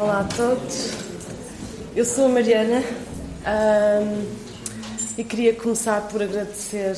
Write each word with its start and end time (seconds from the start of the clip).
Olá 0.00 0.20
a 0.20 0.24
todos, 0.24 0.92
eu 1.96 2.04
sou 2.04 2.26
a 2.26 2.28
Mariana 2.28 2.84
um, 3.44 4.26
e 5.18 5.24
queria 5.24 5.52
começar 5.52 6.02
por 6.02 6.22
agradecer 6.22 6.96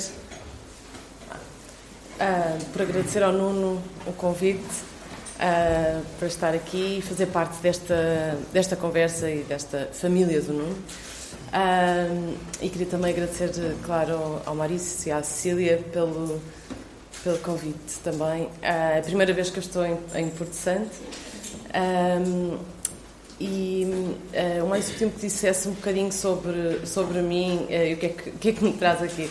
uh, 2.20 2.64
por 2.70 2.82
agradecer 2.82 3.22
ao 3.22 3.32
Nuno 3.32 3.82
o 4.06 4.12
convite 4.12 4.60
uh, 4.60 6.04
para 6.18 6.28
estar 6.28 6.52
aqui 6.52 6.98
e 6.98 7.02
fazer 7.02 7.28
parte 7.28 7.56
desta, 7.62 8.36
desta 8.52 8.76
conversa 8.76 9.30
e 9.30 9.44
desta 9.44 9.88
família 9.94 10.42
do 10.42 10.52
Nuno. 10.52 10.76
Um, 11.54 12.34
e 12.60 12.68
queria 12.68 12.86
também 12.86 13.12
agradecer, 13.12 13.50
claro, 13.82 14.42
ao, 14.44 14.54
Maurício 14.54 15.08
e 15.08 15.12
à 15.12 15.22
Cecília 15.22 15.82
pelo, 15.90 16.38
pelo 17.24 17.38
convite 17.38 17.98
também. 18.04 18.42
Uh, 18.42 18.50
é 18.62 18.98
a 18.98 19.02
primeira 19.02 19.32
vez 19.32 19.48
que 19.48 19.56
eu 19.56 19.62
estou 19.62 19.86
em, 19.86 19.96
em 20.14 20.28
Porto 20.28 20.52
Santo. 20.52 20.90
Um, 21.74 22.79
e 23.40 23.86
uh, 24.60 24.64
o 24.64 24.68
mais 24.68 24.88
último 24.90 25.10
que 25.12 25.20
dissesse 25.20 25.66
um 25.66 25.72
bocadinho 25.72 26.12
sobre, 26.12 26.86
sobre 26.86 27.22
mim 27.22 27.66
uh, 27.70 27.72
e 27.72 27.94
o 27.94 27.96
que 27.96 28.06
é 28.06 28.08
que, 28.10 28.30
que, 28.32 28.48
é 28.50 28.52
que 28.52 28.62
me 28.62 28.72
traz 28.74 29.02
aqui. 29.02 29.30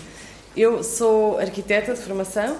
Eu 0.57 0.83
sou 0.83 1.37
arquiteta 1.37 1.93
de 1.93 2.01
formação 2.01 2.57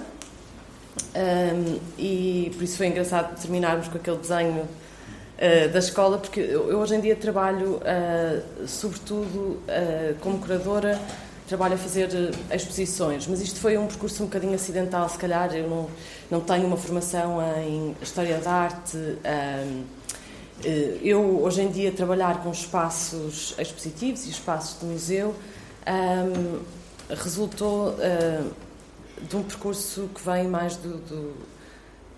um, 1.14 1.80
e 1.98 2.52
por 2.54 2.62
isso 2.62 2.76
foi 2.76 2.86
engraçado 2.86 3.40
terminarmos 3.40 3.88
com 3.88 3.98
aquele 3.98 4.18
desenho 4.18 4.62
uh, 4.62 5.68
da 5.72 5.78
escola, 5.80 6.18
porque 6.18 6.38
eu, 6.38 6.70
eu, 6.70 6.78
hoje 6.78 6.94
em 6.94 7.00
dia 7.00 7.16
trabalho, 7.16 7.80
uh, 7.82 8.68
sobretudo, 8.68 9.60
como 10.20 10.38
curadora, 10.38 11.00
trabalho 11.48 11.74
a 11.74 11.78
fazer 11.78 12.08
exposições, 12.54 13.26
mas 13.26 13.40
isto 13.40 13.58
foi 13.58 13.76
um 13.76 13.88
percurso 13.88 14.22
um 14.22 14.26
bocadinho 14.26 14.54
acidental, 14.54 15.08
se 15.08 15.18
calhar. 15.18 15.52
Eu 15.52 15.68
não, 15.68 15.90
não 16.30 16.40
tenho 16.40 16.64
uma 16.64 16.76
formação 16.76 17.38
em 17.58 17.96
História 18.00 18.38
da 18.38 18.52
Arte. 18.52 18.96
Um, 18.96 19.20
eh, 19.24 19.99
eu, 21.02 21.42
hoje 21.42 21.62
em 21.62 21.68
dia, 21.68 21.92
trabalhar 21.92 22.42
com 22.42 22.50
espaços 22.50 23.54
expositivos 23.58 24.26
e 24.26 24.30
espaços 24.30 24.78
de 24.78 24.86
museu 24.86 25.34
um, 25.86 26.60
resultou 27.14 27.90
uh, 27.90 28.50
de 29.22 29.36
um 29.36 29.42
percurso 29.42 30.08
que 30.14 30.22
vem 30.22 30.48
mais 30.48 30.76
do, 30.76 30.98
do, 30.98 31.34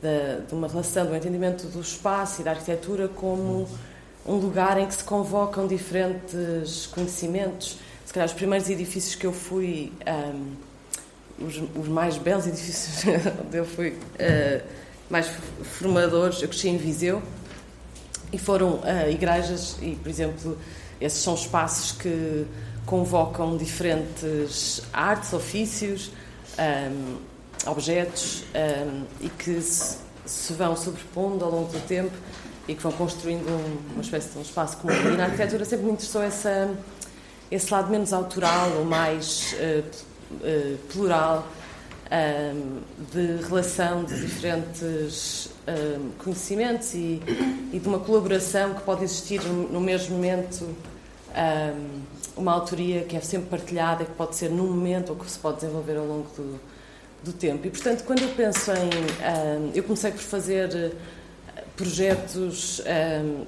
da, 0.00 0.44
de 0.47 0.55
uma 0.55 0.69
relação, 0.69 1.06
do 1.06 1.14
entendimento 1.14 1.66
do 1.66 1.81
espaço 1.81 2.41
e 2.41 2.44
da 2.44 2.50
arquitetura 2.50 3.08
como 3.08 3.69
um 4.27 4.34
lugar 4.34 4.78
em 4.78 4.86
que 4.86 4.94
se 4.94 5.05
convocam 5.05 5.66
diferentes 5.66 6.86
conhecimentos. 6.86 7.78
Se 8.05 8.12
calhar, 8.12 8.28
os 8.28 8.34
primeiros 8.34 8.69
edifícios 8.69 9.14
que 9.14 9.27
eu 9.27 9.33
fui, 9.33 9.92
um, 10.06 11.47
os, 11.47 11.62
os, 11.77 11.88
mais 11.88 12.19
belos 12.19 12.47
edifícios 12.48 13.05
onde 13.44 13.56
eu 13.56 13.64
fui 13.64 13.91
uh, 13.91 14.62
mais 15.09 15.28
formadores, 15.62 16.42
eu 16.42 16.48
cresci 16.48 16.69
em 16.69 16.77
Viseu 16.77 17.22
e 18.33 18.38
foram 18.38 18.77
uh, 18.77 19.11
igrejas, 19.11 19.77
e 19.83 19.94
por 19.97 20.08
exemplo, 20.08 20.58
esses 21.00 21.22
são 21.22 21.34
espaços 21.34 21.92
que 21.92 22.47
convocam 22.86 23.56
diferentes 23.56 24.83
artes, 24.92 25.33
ofícios, 25.33 26.11
um, 26.58 27.16
objetos 27.70 28.44
um, 28.55 29.05
e 29.20 29.28
que 29.28 29.60
se, 29.60 29.98
se, 30.25 30.53
vão 30.55 30.75
sobrepondo 30.77 31.44
ao 31.44 31.50
longo 31.50 31.72
do 31.72 31.80
tempo 31.86 32.12
e 32.66 32.75
que 32.75 32.83
vão 32.83 32.92
construindo 32.92 33.48
um, 33.48 33.92
uma 33.92 34.03
espécie 34.03 34.30
de 34.30 34.38
um 34.38 34.42
espaço 34.42 34.77
comum. 34.78 34.94
E 34.94 35.16
na 35.16 35.25
arquitetura 35.25 35.64
sempre 35.64 35.86
me 35.86 35.92
interessou 35.92 36.22
essa, 36.22 36.70
esse 37.50 37.72
lado 37.72 37.91
menos 37.91 38.12
autoral 38.12 38.70
ou 38.78 38.84
mais 38.84 39.55
uh, 39.55 39.84
uh, 40.34 40.78
plural 40.92 41.47
de 43.10 43.46
relação 43.46 44.05
de 44.05 44.20
diferentes 44.20 45.48
conhecimentos 46.19 46.94
e, 46.94 47.22
e, 47.72 47.78
de 47.78 47.88
uma 47.88 47.98
colaboração 47.98 48.74
que 48.74 48.82
pode 48.82 49.04
existir 49.04 49.42
no 49.42 49.80
mesmo 49.80 50.16
momento 50.16 50.69
uma 52.36 52.52
autoria 52.52 53.02
que 53.04 53.16
é 53.16 53.20
sempre 53.20 53.48
partilhada, 53.48 54.04
que 54.04 54.12
pode 54.12 54.36
ser 54.36 54.50
num 54.50 54.66
momento 54.66 55.10
ou 55.10 55.16
que 55.16 55.30
se 55.30 55.38
pode 55.38 55.60
desenvolver 55.60 55.97
ao 55.97 56.06
longo 56.06 56.28
do, 56.37 56.60
do 57.25 57.32
tempo. 57.32 57.66
E, 57.66 57.70
portanto, 57.70 58.04
quando 58.04 58.22
eu 58.22 58.28
penso 58.31 58.70
em... 58.72 59.75
eu 59.75 59.82
comecei 59.82 60.10
por 60.10 60.20
fazer 60.20 60.75
eh, 60.75 61.64
projetos 61.76 62.82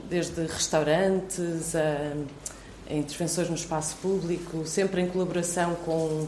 desde 0.09 0.43
restaurantes 0.47 1.75
a 1.75 2.95
intervenções 2.95 3.49
no 3.49 3.55
espaço 3.55 3.97
público, 3.97 4.67
sempre 4.67 5.01
em 5.01 5.09
colaboração 5.09 5.75
com 5.87 6.27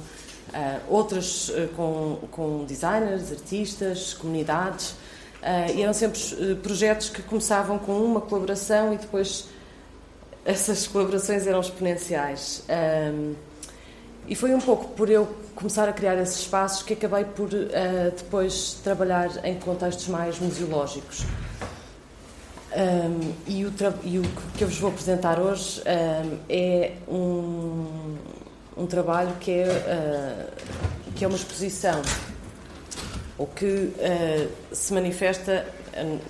outras 0.89 1.49
uh, 1.49 1.69
com, 1.77 2.19
com 2.31 2.65
designers, 2.65 3.33
artistas, 3.33 4.15
comunidades, 4.15 4.91
uh, 4.91 5.73
e 5.75 5.83
eram 5.83 5.93
sempre 5.93 6.21
projetos 6.63 7.09
que 7.09 7.23
começavam 7.23 7.79
com 7.79 7.93
uma 7.99 8.21
colaboração 8.21 8.93
e 8.93 8.97
depois 8.97 9.49
essas 10.45 10.87
colaborações 10.87 11.47
eram 11.47 11.61
exponenciais. 11.61 12.65
Um, 12.69 13.35
e 14.29 14.35
foi 14.35 14.55
um 14.55 14.61
pouco 14.61 14.89
por 14.89 15.09
eu 15.09 15.29
começar 15.55 15.89
a 15.89 15.93
criar 15.93 16.17
esses 16.17 16.41
espaços 16.41 16.83
que 16.83 16.95
acabei 16.95 17.25
por 17.25 17.49
depois 18.17 18.77
trabalhar 18.83 19.31
em 19.45 19.55
contextos 19.55 20.09
mais 20.09 20.41
museológicos. 20.41 21.25
Um, 22.77 23.33
e, 23.47 23.65
o 23.65 23.73
e, 24.05 24.19
o 24.19 24.23
que 24.55 24.63
eu 24.65 24.69
vos 24.69 24.79
vou 24.79 24.91
apresentar 24.91 25.41
hoje 25.41 25.81
um, 25.81 26.39
é 26.47 26.93
um, 27.09 28.17
um 28.77 28.87
trabalho 28.87 29.35
que 29.41 29.51
é, 29.51 29.67
uh, 29.67 31.13
que 31.15 31.25
é 31.25 31.29
uma 31.29 31.37
exposição, 31.37 32.03
ou 33.39 33.47
que 33.47 33.65
uh, 33.65 34.51
se 34.73 34.93
manifesta 34.93 35.67
uh, 35.95 36.21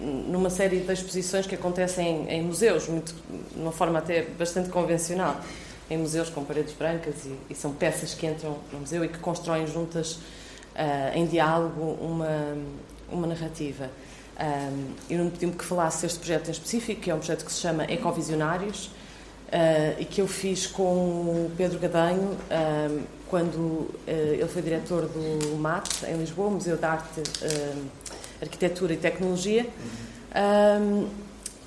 numa 0.00 0.50
série 0.50 0.80
de 0.80 0.92
exposições 0.92 1.46
que 1.46 1.54
acontecem 1.54 2.28
em, 2.28 2.38
em, 2.38 2.42
museus, 2.42 2.86
muito, 2.88 3.14
de 3.14 3.60
uma 3.60 3.72
forma 3.72 3.98
até 3.98 4.22
bastante 4.22 4.68
convencional, 4.68 5.40
em 5.88 5.96
museus 5.96 6.28
com 6.28 6.44
paredes 6.44 6.74
brancas 6.74 7.24
e, 7.24 7.36
e 7.50 7.54
são 7.54 7.72
peças 7.72 8.12
que 8.12 8.26
entram 8.26 8.58
no 8.72 8.80
museu 8.80 9.04
e 9.04 9.08
que 9.08 9.18
constroem 9.18 9.66
juntas, 9.66 10.18
em 11.14 11.24
diálogo, 11.24 11.96
uma, 12.02 12.54
uma 13.10 13.26
narrativa. 13.26 13.90
Um, 14.38 14.92
eu 15.08 15.18
não 15.24 15.30
pedi-me 15.30 15.52
que 15.52 15.64
falasse 15.64 16.02
deste 16.02 16.18
projeto 16.18 16.48
em 16.48 16.50
específico, 16.50 17.00
que 17.00 17.10
é 17.10 17.14
um 17.14 17.18
projeto 17.18 17.46
que 17.46 17.52
se 17.52 17.60
chama 17.60 17.84
Ecovisionários, 17.84 18.90
Uh, 19.46 19.94
e 20.00 20.04
que 20.04 20.20
eu 20.20 20.26
fiz 20.26 20.66
com 20.66 20.82
o 20.82 21.52
Pedro 21.56 21.78
Gadanho 21.78 22.32
uh, 22.32 23.02
quando 23.28 23.56
uh, 23.56 23.94
ele 24.06 24.48
foi 24.48 24.60
diretor 24.60 25.02
do 25.02 25.56
MAT, 25.56 26.02
em 26.04 26.16
Lisboa, 26.16 26.50
Museu 26.50 26.76
de 26.76 26.84
Arte, 26.84 27.22
Arquitetura 28.42 28.94
e 28.94 28.96
Tecnologia. 28.96 29.66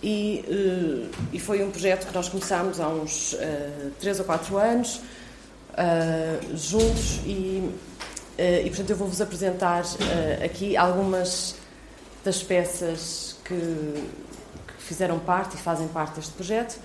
E, 0.04 1.10
e, 1.34 1.40
foi 1.40 1.64
um 1.64 1.72
projeto 1.72 2.08
que 2.08 2.14
nós 2.14 2.30
começámos 2.30 2.80
há 2.80 2.88
uns 2.88 3.36
três 4.00 4.18
ou 4.20 4.26
quatro 4.26 4.56
anos, 4.58 5.02
juntos, 6.54 7.20
e, 7.26 7.70
e 8.38 8.70
portanto 8.70 8.90
eu 8.92 8.96
vou-vos 8.96 9.20
apresentar 9.20 9.84
aqui 10.44 10.78
algumas 10.78 11.56
das 12.24 12.42
peças 12.42 13.36
que, 13.44 13.56
que 13.56 14.84
fizeram 14.84 15.20
parte 15.20 15.56
e 15.56 15.60
fazem 15.60 15.88
parte 15.90 16.16
deste 16.16 16.32
projeto 16.32 16.80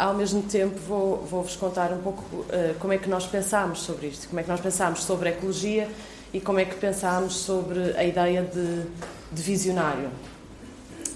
ao 0.00 0.14
mesmo 0.14 0.42
tempo 0.42 0.78
vou-vos 0.88 1.54
vou 1.54 1.68
contar 1.68 1.92
um 1.92 2.00
pouco 2.00 2.24
uh, 2.36 2.74
como 2.78 2.94
é 2.94 2.98
que 2.98 3.08
nós 3.08 3.26
pensámos 3.26 3.80
sobre 3.80 4.06
isto, 4.06 4.28
como 4.28 4.40
é 4.40 4.42
que 4.42 4.48
nós 4.48 4.60
pensámos 4.60 5.04
sobre 5.04 5.28
a 5.28 5.32
ecologia 5.32 5.86
e 6.32 6.40
como 6.40 6.58
é 6.58 6.64
que 6.64 6.74
pensámos 6.76 7.34
sobre 7.36 7.94
a 7.96 8.02
ideia 8.02 8.42
de, 8.42 8.84
de 9.30 9.42
visionário. 9.42 10.08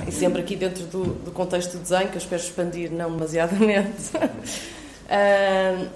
E 0.06 0.12
sempre 0.12 0.42
aqui 0.42 0.54
dentro 0.54 0.84
do, 0.84 1.04
do, 1.04 1.30
contexto 1.30 1.78
do 1.78 1.78
desenho, 1.78 2.08
que 2.08 2.16
eu 2.16 2.18
espero 2.18 2.42
expandir 2.42 2.92
não 2.92 3.12
demasiadamente. 3.12 4.16
uh, 4.18 5.86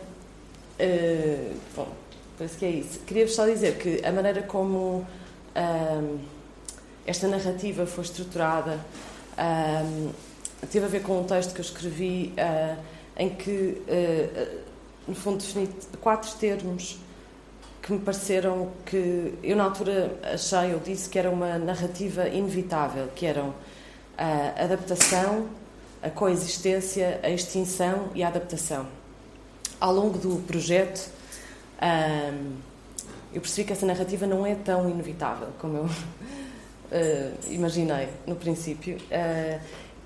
uh, 0.80 1.56
bom, 1.76 1.88
parece 2.38 2.56
que 2.56 2.64
é 2.64 2.70
isso. 2.70 3.00
Queria-vos 3.00 3.34
só 3.34 3.44
dizer 3.44 3.76
que 3.76 4.00
a 4.02 4.10
maneira 4.10 4.42
como 4.42 5.06
esta 7.04 7.26
narrativa 7.26 7.84
foi 7.84 8.04
estruturada 8.04 8.78
teve 10.66 10.84
a 10.84 10.88
ver 10.88 11.02
com 11.02 11.20
um 11.20 11.24
texto 11.24 11.54
que 11.54 11.60
eu 11.60 11.64
escrevi 11.64 12.34
uh, 12.36 12.76
em 13.16 13.30
que, 13.30 13.82
uh, 13.86 14.58
no 15.06 15.14
fundo, 15.14 15.38
defini 15.38 15.68
quatro 16.00 16.30
termos 16.38 16.98
que 17.82 17.92
me 17.92 17.98
pareceram 18.00 18.70
que 18.84 19.34
eu 19.42 19.56
na 19.56 19.64
altura 19.64 20.18
achei, 20.22 20.72
eu 20.72 20.80
disse 20.80 21.08
que 21.08 21.18
era 21.18 21.30
uma 21.30 21.58
narrativa 21.58 22.28
inevitável, 22.28 23.08
que 23.14 23.24
eram 23.24 23.54
a 24.16 24.64
adaptação, 24.64 25.46
a 26.02 26.10
coexistência, 26.10 27.20
a 27.22 27.30
extinção 27.30 28.10
e 28.14 28.22
a 28.22 28.28
adaptação. 28.28 28.86
Ao 29.80 29.92
longo 29.92 30.18
do 30.18 30.42
projeto, 30.42 31.08
eu 33.32 33.40
percebi 33.40 33.68
que 33.68 33.72
essa 33.72 33.86
narrativa 33.86 34.26
não 34.26 34.44
é 34.44 34.54
tão 34.56 34.90
inevitável 34.90 35.48
como 35.58 35.78
eu 35.78 35.88
imaginei 37.48 38.08
no 38.26 38.34
princípio. 38.36 38.98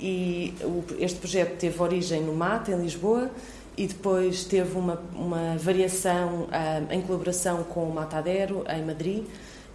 E 0.02 0.52
o, 0.62 0.84
este 0.98 1.20
projeto 1.20 1.58
teve 1.58 1.80
origem 1.80 2.22
no 2.22 2.34
MAT, 2.34 2.68
em 2.68 2.82
Lisboa, 2.82 3.30
e 3.76 3.86
depois 3.86 4.42
teve 4.44 4.76
uma, 4.76 5.00
uma 5.14 5.56
variação 5.56 6.48
um, 6.48 6.92
em 6.92 7.00
colaboração 7.02 7.62
com 7.62 7.84
o 7.84 7.94
Matadero, 7.94 8.64
em 8.68 8.84
Madrid, 8.84 9.24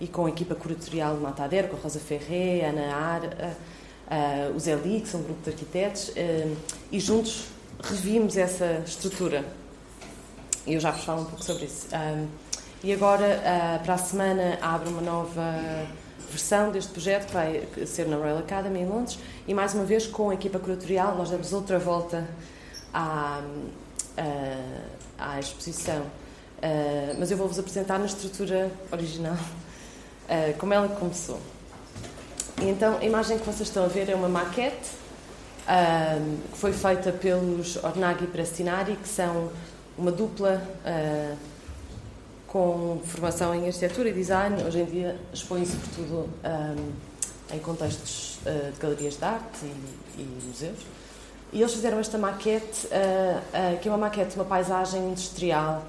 e 0.01 0.05
com 0.05 0.25
a 0.25 0.29
equipa 0.29 0.53
curatorial 0.53 1.15
do 1.15 1.21
Matadero, 1.21 1.69
com 1.69 1.77
a 1.77 1.79
Rosa 1.79 1.99
Ferré, 1.99 2.65
a 2.65 2.69
Ana 2.69 2.93
Ar, 2.93 3.21
uh, 3.23 4.55
os 4.55 4.67
ELI, 4.67 4.99
que 4.99 5.07
são 5.07 5.21
um 5.21 5.23
grupo 5.23 5.41
de 5.43 5.49
arquitetos, 5.49 6.11
e 6.91 6.99
juntos 6.99 7.45
revimos 7.81 8.35
essa 8.35 8.83
estrutura. 8.85 9.45
E 10.65 10.73
eu 10.73 10.79
já 10.81 10.91
vos 10.91 11.05
falo 11.05 11.21
um 11.21 11.25
pouco 11.25 11.43
sobre 11.43 11.65
isso. 11.65 11.87
Um, 11.95 12.27
e 12.83 12.91
agora, 12.91 13.25
uh, 13.25 13.83
para 13.83 13.93
a 13.93 13.97
semana, 13.97 14.59
abre 14.61 14.89
uma 14.89 15.01
nova 15.01 15.87
versão 16.29 16.71
deste 16.71 16.91
projeto 16.91 17.27
que 17.27 17.33
vai 17.33 17.67
ser 17.85 18.07
na 18.07 18.17
Royal 18.17 18.39
Academy 18.39 18.79
em 18.79 18.85
Londres. 18.87 19.19
E 19.47 19.53
mais 19.53 19.73
uma 19.73 19.83
vez 19.83 20.05
com 20.07 20.29
a 20.29 20.33
equipa 20.33 20.59
curatorial 20.59 21.15
nós 21.15 21.29
damos 21.29 21.53
outra 21.53 21.79
volta 21.79 22.27
à, 22.93 23.41
à, 25.17 25.33
à 25.33 25.39
exposição. 25.39 26.01
Uh, 26.01 27.15
mas 27.19 27.29
eu 27.29 27.37
vou-vos 27.37 27.59
apresentar 27.59 27.99
na 27.99 28.05
estrutura 28.05 28.71
original 28.91 29.35
uh, 29.35 30.57
como 30.57 30.73
ela 30.73 30.87
começou. 30.89 31.39
E 32.61 32.69
então 32.69 32.97
a 32.97 33.05
imagem 33.05 33.37
que 33.37 33.45
vocês 33.45 33.67
estão 33.67 33.85
a 33.85 33.87
ver 33.87 34.09
é 34.09 34.15
uma 34.15 34.27
maquete 34.27 34.89
uh, 35.67 36.37
que 36.51 36.57
foi 36.57 36.73
feita 36.73 37.11
pelos 37.11 37.75
Ornaghi 37.77 38.23
e 38.23 38.27
Prestinari 38.27 38.95
que 38.95 39.07
são 39.07 39.51
uma 39.95 40.11
dupla 40.11 40.61
com 42.57 42.99
formação 43.03 43.53
em 43.53 43.67
arquitetura 43.67 44.09
e 44.09 44.13
design, 44.13 44.63
hoje 44.63 44.79
em 44.79 44.85
dia 44.85 45.15
expõe-se 45.31 45.73
sobretudo 45.73 46.27
um, 46.43 47.55
em 47.55 47.59
contextos 47.59 48.39
uh, 48.47 48.71
de 48.71 48.79
galerias 48.79 49.15
de 49.15 49.23
arte 49.23 49.65
e, 50.17 50.21
e, 50.21 50.41
museus. 50.47 50.79
E 51.53 51.61
eles 51.61 51.71
fizeram 51.71 51.99
esta 51.99 52.17
maquete, 52.17 52.87
uh, 52.87 52.89
uh, 52.89 53.79
que 53.79 53.87
é 53.87 53.91
uma 53.91 53.99
maquete 53.99 54.31
de 54.31 54.35
uma 54.37 54.45
paisagem 54.45 55.11
industrial 55.11 55.85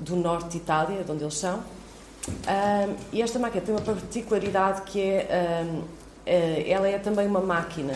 do 0.00 0.16
norte 0.16 0.48
de 0.48 0.56
Itália, 0.56 1.04
de 1.04 1.12
onde 1.12 1.22
eles 1.22 1.38
são. 1.38 1.58
Um, 1.58 2.96
e 3.12 3.22
esta 3.22 3.38
maquete 3.38 3.66
tem 3.66 3.74
uma 3.76 3.80
particularidade 3.80 4.82
que 4.82 5.00
é, 5.00 5.64
um, 5.64 5.84
ela 6.66 6.88
é 6.88 6.98
também 6.98 7.28
uma 7.28 7.40
máquina. 7.40 7.94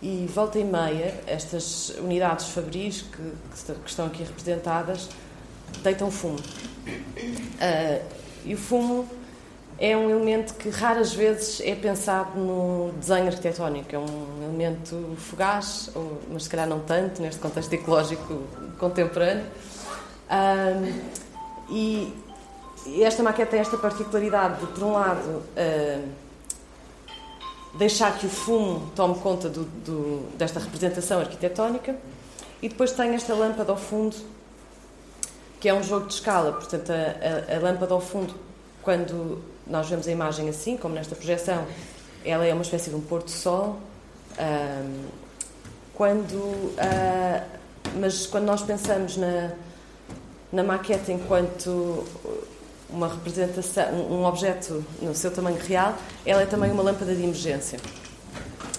E 0.00 0.30
volta 0.32 0.60
e 0.60 0.64
meia, 0.64 1.12
estas 1.26 1.88
unidades 1.98 2.50
fabris 2.50 3.02
que, 3.02 3.74
que 3.74 3.88
estão 3.90 4.06
aqui 4.06 4.22
representadas 4.22 5.08
deitam 5.82 6.08
fumo. 6.08 6.38
Uh, 6.86 8.04
e 8.44 8.54
o 8.54 8.56
fumo 8.56 9.08
é 9.78 9.96
um 9.96 10.08
elemento 10.08 10.54
que 10.54 10.70
raras 10.70 11.12
vezes 11.12 11.60
é 11.60 11.74
pensado 11.74 12.38
no 12.38 12.92
desenho 12.92 13.26
arquitetónico. 13.26 13.94
É 13.94 13.98
um 13.98 14.42
elemento 14.42 15.16
fugaz, 15.18 15.90
mas 16.30 16.44
se 16.44 16.50
calhar 16.50 16.66
não 16.66 16.80
tanto 16.80 17.20
neste 17.20 17.40
contexto 17.40 17.72
ecológico 17.72 18.42
contemporâneo. 18.78 19.44
E, 21.68 22.12
esta 23.00 23.22
maquete 23.22 23.50
tem 23.50 23.60
esta 23.60 23.76
particularidade 23.76 24.60
de, 24.60 24.66
por 24.68 24.84
um 24.84 24.92
lado, 24.92 25.28
uh, 25.28 26.08
deixar 27.76 28.16
que 28.16 28.26
o 28.26 28.30
fumo 28.30 28.90
tome 28.94 29.16
conta 29.16 29.48
do, 29.48 29.64
do, 29.64 30.36
desta 30.36 30.60
representação 30.60 31.18
arquitetónica 31.18 31.96
e 32.62 32.68
depois 32.68 32.92
tem 32.92 33.14
esta 33.14 33.34
lâmpada 33.34 33.72
ao 33.72 33.76
fundo 33.76 34.16
que 35.66 35.70
é 35.70 35.74
um 35.74 35.82
jogo 35.82 36.06
de 36.06 36.14
escala. 36.14 36.52
Portanto, 36.52 36.92
a, 36.92 37.52
a, 37.52 37.56
a, 37.56 37.58
lâmpada 37.58 37.92
ao 37.92 38.00
fundo, 38.00 38.32
quando 38.82 39.42
nós 39.66 39.88
vemos 39.88 40.06
a 40.06 40.12
imagem 40.12 40.48
assim, 40.48 40.76
como 40.76 40.94
nesta 40.94 41.16
projeção, 41.16 41.66
ela 42.24 42.46
é 42.46 42.52
uma 42.52 42.62
espécie 42.62 42.88
de 42.88 42.94
um 42.94 43.00
pôr-do-sol. 43.00 43.80
Um, 44.38 45.06
quando, 45.92 46.36
uh, 46.36 47.58
mas 47.98 48.28
quando 48.28 48.44
nós 48.44 48.62
pensamos 48.62 49.16
na, 49.16 49.54
na 50.52 50.62
maquete 50.62 51.10
enquanto 51.10 52.04
uma 52.88 53.08
representação, 53.08 53.92
um 53.92 54.24
objeto 54.24 54.84
no 55.02 55.16
seu 55.16 55.32
tamanho 55.32 55.58
real, 55.58 55.96
ela 56.24 56.42
é 56.42 56.46
também 56.46 56.70
uma 56.70 56.84
lâmpada 56.84 57.12
de 57.12 57.24
emergência. 57.24 57.80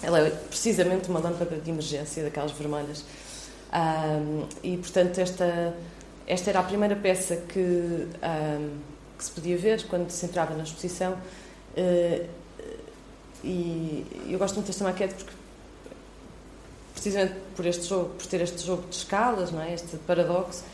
Ela 0.02 0.20
é 0.20 0.30
precisamente 0.30 1.10
uma 1.10 1.20
lâmpada 1.20 1.54
de 1.56 1.68
emergência, 1.70 2.22
daquelas 2.22 2.52
vermelhas. 2.52 3.04
Um, 3.74 4.46
e, 4.62 4.78
portanto, 4.78 5.18
esta 5.18 5.74
esta 6.28 6.50
era 6.50 6.60
a 6.60 6.62
primeira 6.62 6.94
peça 6.94 7.36
que, 7.36 7.58
um, 7.58 8.78
que 9.16 9.24
se 9.24 9.30
podia 9.30 9.56
ver 9.56 9.82
quando 9.86 10.10
se 10.10 10.26
entrava 10.26 10.54
na 10.54 10.62
exposição. 10.62 11.14
Uh, 11.74 12.28
e 13.42 14.06
eu 14.28 14.38
gosto 14.38 14.56
muito 14.56 14.66
desta 14.66 14.84
maquete 14.84 15.14
porque, 15.14 15.32
precisamente 16.92 17.34
por 17.56 17.64
este 17.64 17.86
jogo, 17.86 18.10
por 18.10 18.26
ter 18.26 18.42
este 18.42 18.64
jogo 18.64 18.86
de 18.88 18.96
escalas, 18.96 19.50
não 19.50 19.62
é? 19.62 19.72
este 19.72 19.96
paradoxo, 19.98 20.64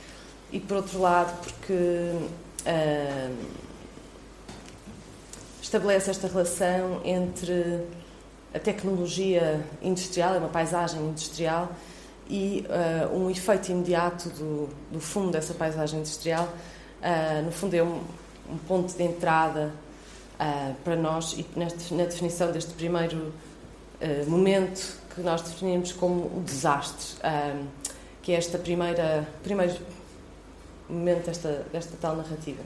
e 0.51 0.59
por 0.59 0.79
outro 0.79 1.01
lado, 1.01 1.33
porque 1.41 1.73
uh, 1.73 3.37
estabelece 5.63 6.11
esta 6.11 6.27
relação 6.27 7.01
entre 7.05 7.87
a 8.53 8.59
tecnologia 8.59 9.65
industrial, 9.81 10.35
é 10.35 10.39
uma 10.39 10.49
paisagem 10.49 11.01
industrial, 11.01 11.71
e 12.29 12.67
uh, 12.69 13.17
um 13.17 13.31
efeito 13.31 13.71
imediato 13.71 14.29
do, 14.31 14.69
do 14.91 15.01
fundo 15.01 15.31
dessa 15.31 15.55
paisagem 15.55 16.01
industrial, 16.01 16.45
uh, 16.45 17.45
no 17.45 17.53
fundo, 17.53 17.75
é 17.75 17.83
um, 17.83 18.01
um 18.51 18.59
ponto 18.67 18.95
de 18.95 19.03
entrada 19.03 19.73
uh, 20.35 20.75
para 20.83 20.97
nós 20.97 21.35
e 21.35 21.47
neste, 21.57 21.93
na 21.95 22.05
definição 22.05 22.51
deste 22.51 22.73
primeiro 22.73 23.33
momento 24.27 24.99
que 25.15 25.23
nós 25.23 25.41
definimos 25.41 25.93
como 25.93 26.25
o 26.25 26.43
desastre, 26.45 27.17
que 28.21 28.33
é 28.33 28.37
esta 28.37 28.59
primeira 28.59 29.27
primeiro 29.43 29.75
momento 30.91 31.25
desta, 31.25 31.65
desta 31.73 31.97
tal 31.99 32.15
narrativa. 32.17 32.61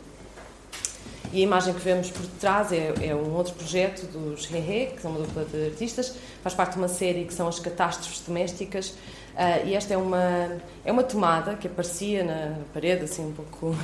E 1.32 1.40
a 1.40 1.42
imagem 1.42 1.74
que 1.74 1.80
vemos 1.80 2.10
por 2.10 2.24
trás 2.40 2.72
é, 2.72 2.94
é 3.02 3.14
um 3.14 3.34
outro 3.34 3.52
projeto 3.54 4.06
dos 4.06 4.50
Hehe, 4.50 4.94
que 4.94 5.02
são 5.02 5.10
uma 5.10 5.20
dupla 5.20 5.44
de 5.44 5.66
artistas, 5.66 6.14
faz 6.42 6.54
parte 6.54 6.72
de 6.72 6.78
uma 6.78 6.88
série 6.88 7.24
que 7.26 7.34
são 7.34 7.46
as 7.46 7.58
catástrofes 7.58 8.20
domésticas, 8.20 8.94
Uh, 9.34 9.66
e 9.66 9.74
esta 9.74 9.94
é 9.94 9.96
uma, 9.96 10.58
é 10.84 10.90
uma 10.90 11.04
tomada 11.04 11.54
que 11.54 11.68
aparecia 11.68 12.24
na 12.24 12.56
parede, 12.74 13.04
assim, 13.04 13.26
um 13.26 13.32
pouco. 13.32 13.76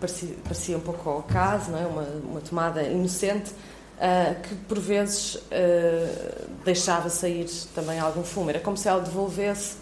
parecia, 0.00 0.34
parecia 0.42 0.76
um 0.76 0.80
pouco 0.80 1.08
ao 1.08 1.22
caso, 1.22 1.70
não 1.70 1.78
é? 1.78 1.86
uma, 1.86 2.02
uma 2.02 2.40
tomada 2.40 2.82
inocente, 2.82 3.52
uh, 3.52 4.40
que 4.42 4.54
por 4.54 4.80
vezes 4.80 5.36
uh, 5.36 6.48
deixava 6.64 7.08
sair 7.08 7.46
também 7.74 8.00
algum 8.00 8.24
fumo. 8.24 8.50
Era 8.50 8.60
como 8.60 8.76
se 8.76 8.88
ela 8.88 9.00
devolvesse. 9.00 9.76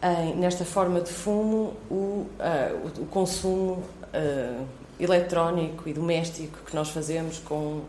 Em, 0.00 0.36
nesta 0.36 0.64
forma 0.64 1.00
de 1.00 1.10
fumo, 1.12 1.74
o, 1.90 2.24
o, 2.94 3.02
o 3.02 3.06
consumo 3.06 3.82
eletrónico 5.00 5.88
e 5.88 5.92
doméstico 5.92 6.58
que 6.64 6.74
nós 6.74 6.90
fazemos 6.90 7.38
com 7.38 7.82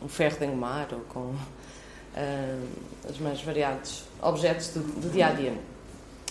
um 0.00 0.08
ferro 0.08 0.38
de 0.38 0.46
engomar 0.46 0.88
ou 0.92 1.00
com 1.00 1.34
uh, 2.18 3.10
os 3.10 3.18
mais 3.18 3.40
variados 3.40 4.04
objetos 4.20 4.68
do, 4.68 4.80
do, 4.80 5.10
dia 5.10 5.28
a 5.28 5.30
dia. 5.30 5.54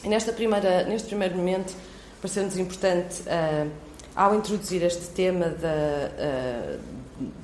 E 0.04 0.10
nesta 0.10 0.34
primeira, 0.34 0.84
neste 0.84 1.08
primeiro 1.08 1.36
momento, 1.36 1.74
pareceu-nos 2.22 2.58
importante, 2.58 3.22
uh, 3.22 3.72
ao 4.16 4.36
introduzir 4.36 4.84
este 4.84 5.08
tema 5.10 5.48
uh, 5.48 6.80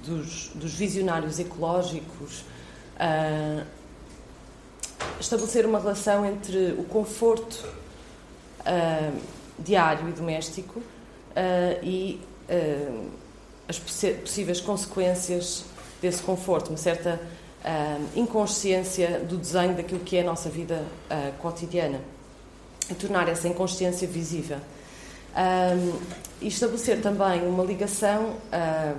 dos, 0.05 0.49
dos, 0.55 0.73
visionários 0.73 1.39
ecológicos, 1.39 2.43
estabelecer 5.19 5.65
uma 5.65 5.79
relação 5.79 6.23
entre 6.25 6.75
o 6.77 6.83
conforto 6.83 7.67
diário 9.57 10.09
e 10.09 10.11
doméstico 10.11 10.81
e 11.81 12.19
as 13.67 13.79
possíveis 13.79 14.61
consequências 14.61 15.65
desse 16.01 16.21
conforto, 16.21 16.69
uma 16.69 16.77
certa 16.77 17.19
uh, 17.63 18.19
inconsciência 18.19 19.19
do 19.21 19.37
desenho 19.37 19.75
daquilo 19.75 20.01
que 20.01 20.17
é 20.17 20.21
a 20.21 20.23
nossa 20.23 20.49
vida 20.49 20.83
uh, 21.09 21.33
cotidiana 21.39 21.99
e 22.89 22.93
tornar 22.93 23.29
essa 23.29 23.47
inconsciência 23.47 24.07
visível. 24.07 24.57
Um, 25.35 25.99
e 26.41 26.47
estabelecer 26.47 27.01
também 27.01 27.47
uma 27.47 27.63
ligação 27.63 28.35
uh, 28.51 28.97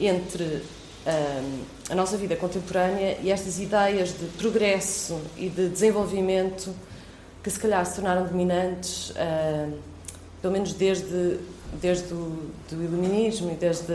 entre 0.00 0.62
a 1.90 1.96
nossa 1.96 2.16
vida 2.16 2.36
contemporânea 2.36 3.18
e 3.20 3.30
estas 3.30 3.58
ideias 3.58 4.10
de 4.10 4.26
progresso 4.38 5.20
e 5.36 5.48
de 5.48 5.68
desenvolvimento 5.68 6.72
que 7.42 7.50
se 7.50 7.58
calhar 7.58 7.84
se 7.84 7.96
tornaram 7.96 8.24
dominantes, 8.24 9.12
pelo 10.40 10.52
menos 10.52 10.72
desde, 10.74 11.40
desde 11.80 12.14
o 12.14 12.50
do 12.70 12.84
iluminismo 12.84 13.50
e 13.50 13.56
desde 13.56 13.92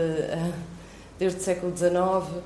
desde 1.18 1.40
o 1.40 1.42
século 1.42 1.76
XIX, 1.76 1.92
uh, 1.92 2.42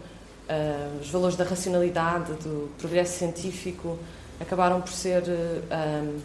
ah, 0.49 0.99
os 1.01 1.11
valores 1.11 1.37
da 1.37 1.45
racionalidade, 1.45 2.33
do 2.35 2.71
progresso 2.79 3.19
científico, 3.19 3.99
acabaram 4.41 4.81
por 4.81 4.93
ser 4.93 5.23
uh, 5.23 5.63
ah, 5.71 6.03
um, 6.03 6.21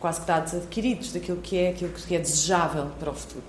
quase 0.00 0.20
que 0.20 0.26
dados 0.26 0.54
adquiridos 0.54 1.12
daquilo 1.12 1.40
que 1.40 1.56
é 1.56 1.70
aquilo 1.70 1.92
que 1.92 2.14
é 2.14 2.18
desejável 2.18 2.90
para 2.98 3.10
o 3.10 3.14
futuro. 3.14 3.44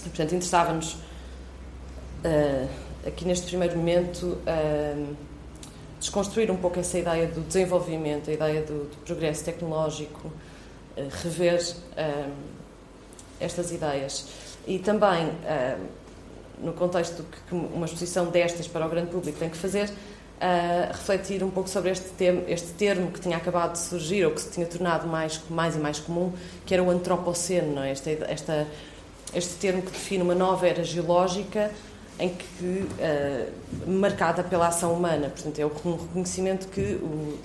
E, 0.00 0.08
portanto, 0.08 0.34
interessava-nos 0.34 0.94
uh, 0.94 2.68
aqui 3.06 3.24
neste 3.24 3.46
primeiro 3.46 3.76
momento 3.76 4.38
desconstruir 6.00 6.50
um 6.50 6.56
pouco 6.56 6.78
essa 6.78 6.98
ideia 6.98 7.26
do 7.26 7.40
desenvolvimento, 7.40 8.28
a 8.28 8.32
ideia 8.34 8.60
do, 8.62 8.90
do 8.90 8.96
progresso 9.06 9.42
tecnológico, 9.44 10.30
rever 11.22 11.58
estas 13.40 13.72
ideias. 13.72 14.26
e 14.66 14.78
também 14.78 15.30
no 16.58 16.72
contexto 16.72 17.24
que 17.48 17.54
uma 17.54 17.86
exposição 17.86 18.26
destas 18.26 18.66
para 18.66 18.86
o 18.86 18.88
grande 18.88 19.10
público 19.10 19.38
tem 19.38 19.48
que 19.48 19.56
fazer, 19.56 19.88
uh, 19.88 20.92
refletir 20.92 21.42
um 21.42 21.50
pouco 21.50 21.68
sobre 21.68 21.90
este 21.90 22.10
termo, 22.10 22.44
este 22.48 22.72
termo 22.72 23.10
que 23.10 23.20
tinha 23.20 23.36
acabado 23.36 23.72
de 23.72 23.78
surgir 23.78 24.24
ou 24.24 24.32
que 24.32 24.40
se 24.40 24.50
tinha 24.50 24.66
tornado 24.66 25.06
mais, 25.06 25.40
mais 25.48 25.76
e 25.76 25.78
mais 25.78 25.98
comum, 25.98 26.32
que 26.66 26.74
era 26.74 26.82
o 26.82 26.90
antropoceno, 26.90 27.80
é? 27.80 27.90
esta, 27.90 28.10
esta, 28.10 28.66
este 29.34 29.54
termo 29.54 29.82
que 29.82 29.90
define 29.90 30.22
uma 30.22 30.34
nova 30.34 30.66
era 30.66 30.84
geológica 30.84 31.70
em 32.18 32.28
que 32.28 32.64
uh, 32.64 33.90
marcada 33.90 34.44
pela 34.44 34.68
ação 34.68 34.92
humana, 34.92 35.28
portanto 35.30 35.58
é 35.58 35.66
um 35.66 35.96
reconhecimento 35.96 36.68
que 36.68 36.94
o, 36.94 37.38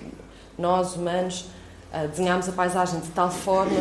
nós 0.56 0.94
humanos 0.94 1.46
uh, 1.92 2.06
desenhámos 2.08 2.48
a 2.48 2.52
paisagem 2.52 3.00
de 3.00 3.08
tal 3.08 3.30
forma 3.30 3.80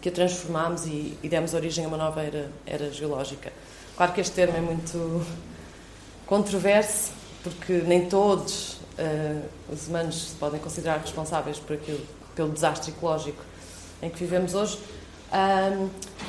que 0.00 0.08
a 0.08 0.12
transformámos 0.12 0.86
e, 0.86 1.18
e 1.22 1.28
demos 1.28 1.54
origem 1.54 1.84
a 1.84 1.88
uma 1.88 1.96
nova 1.96 2.22
era, 2.22 2.50
era 2.66 2.90
geológica. 2.90 3.52
Claro 3.96 4.12
que 4.12 4.20
este 4.20 4.34
termo 4.34 4.56
é 4.56 4.60
muito 4.60 5.24
controverso, 6.26 7.12
porque 7.44 7.74
nem 7.86 8.08
todos 8.08 8.80
uh, 8.98 9.42
os 9.72 9.86
humanos 9.86 10.30
se 10.30 10.34
podem 10.34 10.58
considerar 10.58 10.98
responsáveis 10.98 11.60
por 11.60 11.74
aquilo, 11.74 12.04
pelo 12.34 12.50
desastre 12.50 12.90
ecológico 12.90 13.40
em 14.02 14.10
que 14.10 14.18
vivemos 14.18 14.54
hoje. 14.54 14.80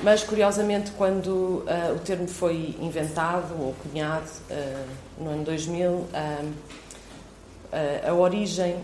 Mas, 0.04 0.24
curiosamente, 0.24 0.92
quando 0.92 1.28
uh, 1.28 1.96
o 1.96 2.00
termo 2.00 2.28
foi 2.28 2.76
inventado 2.80 3.54
ou 3.60 3.74
cunhado 3.82 4.30
uh, 4.50 5.24
no 5.24 5.32
ano 5.32 5.44
2000, 5.44 5.90
um, 5.90 6.08
a 8.08 8.14
origem 8.14 8.78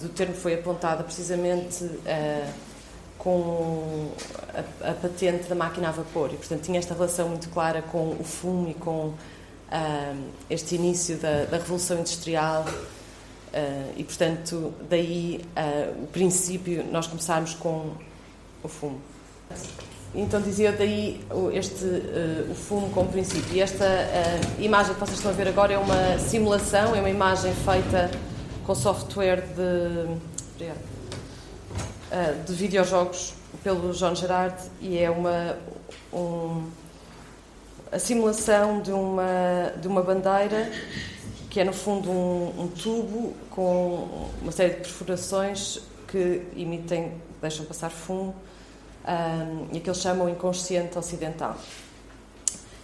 do 0.00 0.08
termo 0.10 0.34
foi 0.34 0.54
apontada 0.54 1.02
precisamente 1.02 1.84
com 3.26 4.12
a, 4.54 4.90
a, 4.90 4.94
patente 4.94 5.48
da 5.48 5.56
máquina 5.56 5.88
a 5.88 5.90
vapor 5.90 6.30
e, 6.32 6.36
portanto, 6.36 6.62
tinha 6.62 6.78
esta 6.78 6.94
relação 6.94 7.28
muito 7.28 7.48
clara 7.48 7.82
com 7.82 8.10
o 8.12 8.22
fumo 8.22 8.70
e 8.70 8.74
com 8.74 9.06
uh, 9.08 9.14
este 10.48 10.76
início 10.76 11.16
da, 11.16 11.44
da 11.44 11.56
Revolução 11.56 11.98
Industrial 11.98 12.64
uh, 12.64 13.92
e, 13.96 14.04
portanto, 14.04 14.72
daí 14.88 15.44
uh, 15.56 16.04
o 16.04 16.06
princípio, 16.06 16.84
nós 16.92 17.08
começarmos 17.08 17.52
com 17.54 17.90
o 18.62 18.68
fumo. 18.68 19.00
Então 20.14 20.40
dizia 20.40 20.70
daí 20.70 21.20
este 21.52 21.84
uh, 21.84 22.52
o 22.52 22.54
fumo 22.54 22.90
como 22.90 23.10
princípio. 23.10 23.56
E 23.56 23.60
esta 23.60 23.84
imagem 24.60 24.94
que 24.94 25.00
vocês 25.00 25.18
estão 25.18 25.32
a 25.32 25.34
ver 25.34 25.48
agora 25.48 25.72
é 25.72 25.78
uma 25.78 26.16
simulação, 26.20 26.94
é 26.94 27.00
uma 27.00 27.10
imagem 27.10 27.52
feita 27.52 28.08
com 28.64 28.72
software 28.72 29.42
de, 29.48 30.16
uh, 32.10 32.44
de 32.44 32.52
videojogos 32.52 33.34
pelo 33.62 33.92
John 33.92 34.14
Gerard 34.14 34.56
e 34.80 34.98
é 34.98 35.10
uma 35.10 35.56
um, 36.12 36.68
a 37.90 37.98
simulação 37.98 38.80
de 38.80 38.92
uma 38.92 39.72
de 39.80 39.88
uma 39.88 40.02
bandeira 40.02 40.70
que 41.50 41.60
é 41.60 41.64
no 41.64 41.72
fundo 41.72 42.10
um, 42.10 42.62
um 42.62 42.68
tubo 42.68 43.34
com 43.50 44.28
uma 44.42 44.52
série 44.52 44.74
de 44.74 44.80
perfurações 44.80 45.80
que 46.06 46.42
emitem 46.56 47.12
deixam 47.40 47.64
passar 47.64 47.90
fumo 47.90 48.34
um, 49.06 49.74
e 49.74 49.80
que 49.80 49.88
eles 49.88 50.00
chamam 50.00 50.28
inconsciente 50.28 50.98
ocidental. 50.98 51.56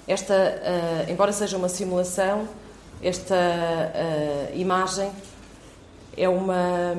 Esta, 0.07 0.35
uh, 0.35 1.11
embora 1.11 1.33
seja 1.33 1.57
uma 1.57 1.69
simulação, 1.69 2.49
esta 3.03 3.35
uh, 3.35 4.59
imagem 4.59 5.11
é 6.17 6.29
uma 6.29 6.95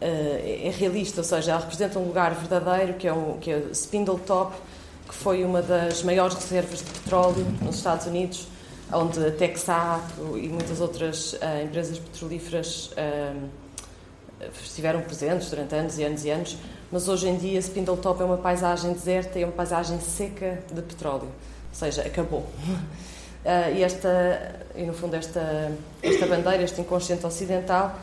é 0.00 0.72
realista, 0.76 1.20
ou 1.20 1.24
seja, 1.24 1.52
ela 1.52 1.60
representa 1.60 1.98
um 1.98 2.06
lugar 2.06 2.34
verdadeiro 2.34 2.94
que 2.94 3.06
é, 3.08 3.12
um, 3.12 3.38
que 3.38 3.50
é 3.50 3.62
Spindle 3.72 4.18
Top, 4.18 4.54
que 5.08 5.14
foi 5.14 5.44
uma 5.44 5.62
das 5.62 6.02
maiores 6.02 6.34
reservas 6.34 6.80
de 6.80 6.90
petróleo 6.90 7.46
nos 7.62 7.76
Estados 7.76 8.06
Unidos, 8.06 8.48
onde 8.92 9.24
a 9.24 9.30
Texaco 9.30 10.36
e 10.36 10.48
muitas 10.48 10.80
outras 10.80 11.38
empresas 11.62 11.98
petrolíferas 11.98 12.90
estiveram 14.62 15.00
presentes 15.02 15.48
durante 15.48 15.74
anos 15.74 15.98
e 15.98 16.04
anos 16.04 16.24
e 16.24 16.30
anos 16.30 16.56
mas 16.94 17.08
hoje 17.08 17.28
em 17.28 17.36
dia 17.36 17.58
Spindletop 17.58 18.22
é 18.22 18.24
uma 18.24 18.36
paisagem 18.36 18.92
deserta 18.92 19.36
e 19.36 19.42
é 19.42 19.44
uma 19.44 19.52
paisagem 19.52 19.98
seca 19.98 20.60
de 20.72 20.80
petróleo, 20.80 21.24
ou 21.24 21.74
seja, 21.74 22.02
acabou. 22.02 22.46
E, 23.76 23.82
esta, 23.82 24.58
e 24.74 24.84
no 24.84 24.94
fundo 24.94 25.16
esta, 25.16 25.70
esta 26.02 26.26
bandeira, 26.26 26.62
este 26.62 26.80
inconsciente 26.80 27.26
ocidental, 27.26 27.94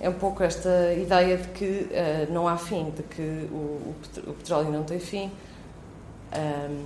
é 0.00 0.08
um 0.08 0.14
pouco 0.14 0.42
esta 0.42 0.92
ideia 0.94 1.36
de 1.36 1.48
que 1.48 1.64
uh, 1.64 2.32
não 2.32 2.46
há 2.46 2.56
fim, 2.56 2.90
de 2.90 3.02
que 3.02 3.48
o, 3.50 3.94
o, 4.26 4.34
petróleo 4.34 4.70
não 4.70 4.84
tem 4.84 4.98
fim, 4.98 5.30
um, 6.32 6.84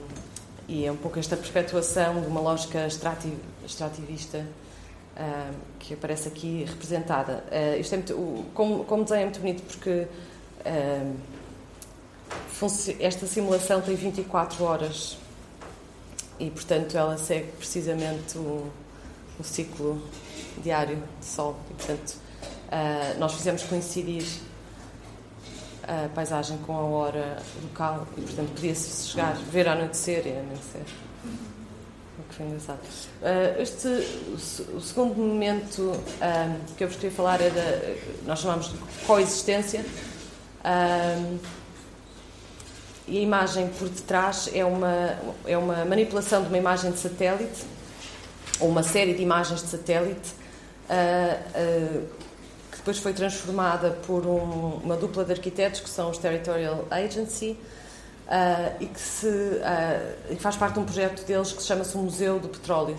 e 0.68 0.86
é 0.86 0.92
um 0.92 0.96
pouco 0.96 1.18
esta 1.18 1.36
perpetuação 1.36 2.20
de 2.20 2.26
uma 2.26 2.40
lógica 2.40 2.86
extrativ, 2.86 3.34
extrativista 3.64 4.46
que 5.78 5.92
aparece 5.92 6.26
aqui 6.26 6.64
representada. 6.66 7.44
Uh, 7.50 7.78
isto 7.78 7.92
é 7.92 7.96
muito, 7.98 8.14
o, 8.14 8.46
como, 8.54 8.84
como 8.84 9.04
desenho 9.04 9.20
é 9.20 9.24
muito 9.24 9.40
bonito 9.40 9.62
porque 9.64 10.06
esta 12.98 13.26
simulação 13.26 13.82
tem 13.82 13.94
24 13.94 14.64
horas 14.64 15.18
e, 16.38 16.50
portanto, 16.50 16.96
ela 16.96 17.18
segue 17.18 17.52
precisamente 17.52 18.38
o, 18.38 18.70
o 19.38 19.44
ciclo 19.44 20.02
diário 20.62 21.02
de 21.20 21.26
sol. 21.26 21.56
E, 21.70 21.74
portanto, 21.74 22.16
uh, 22.72 23.18
nós 23.18 23.34
fizemos 23.34 23.62
coincidir 23.64 24.24
a 25.84 26.08
paisagem 26.14 26.58
com 26.58 26.76
a 26.76 26.82
hora 26.82 27.38
local 27.62 28.06
e, 28.16 28.20
portanto, 28.22 28.50
podia-se 28.54 29.08
chegar, 29.08 29.34
ver 29.34 29.68
anoitecer 29.68 30.26
e. 30.26 30.30
O 32.18 32.22
que 32.28 32.34
foi 32.34 32.46
engraçado. 32.46 32.78
Uh, 32.80 33.60
este, 33.60 33.88
o, 33.88 34.76
o, 34.76 34.80
segundo 34.80 35.16
momento 35.16 35.82
uh, 35.82 36.74
que 36.76 36.84
eu 36.84 36.88
vos 36.88 36.96
queria 36.96 37.10
falar 37.10 37.40
era, 37.40 37.96
nós 38.24 38.38
chamamos 38.38 38.70
de 38.70 38.78
coexistência. 39.06 39.84
E 43.06 43.18
a 43.18 43.20
imagem 43.20 43.68
por 43.68 43.88
detrás 43.88 44.48
é 44.54 44.64
uma, 44.64 45.18
é 45.44 45.58
uma 45.58 45.84
manipulação 45.84 46.42
de 46.42 46.48
uma 46.48 46.58
imagem 46.58 46.92
de 46.92 46.98
satélite, 46.98 47.64
ou 48.60 48.68
uma 48.68 48.82
série 48.82 49.12
de 49.12 49.22
imagens 49.22 49.60
de 49.60 49.68
satélite, 49.68 50.30
uh, 50.88 52.00
uh, 52.00 52.08
depois 52.82 52.98
foi 52.98 53.12
transformada 53.12 53.90
por 54.06 54.26
um, 54.26 54.80
uma 54.82 54.96
dupla 54.96 55.24
de 55.24 55.30
arquitetos, 55.30 55.78
que 55.80 55.88
são 55.88 56.10
os 56.10 56.18
Territorial 56.18 56.84
Agency, 56.90 57.56
uh, 58.26 58.76
e 58.80 58.86
que 58.86 59.00
se, 59.00 59.60
faz 60.40 60.56
parte 60.56 60.74
de 60.74 60.80
um 60.80 60.84
projeto 60.84 61.24
deles 61.24 61.52
que 61.52 61.62
chama-se 61.62 61.96
o 61.96 62.00
Museu 62.00 62.40
do 62.40 62.48
Petróleo. 62.48 62.96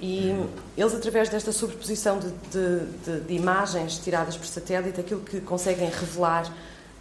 E 0.00 0.32
eles, 0.78 0.94
através 0.94 1.28
desta 1.28 1.50
sobreposição 1.50 2.20
de, 2.20 2.30
de, 2.30 2.86
de, 3.04 3.20
de 3.22 3.34
imagens 3.34 3.98
tiradas 3.98 4.36
por 4.36 4.46
satélite, 4.46 5.00
aquilo 5.00 5.20
que 5.20 5.40
conseguem 5.40 5.90
revelar 5.90 6.50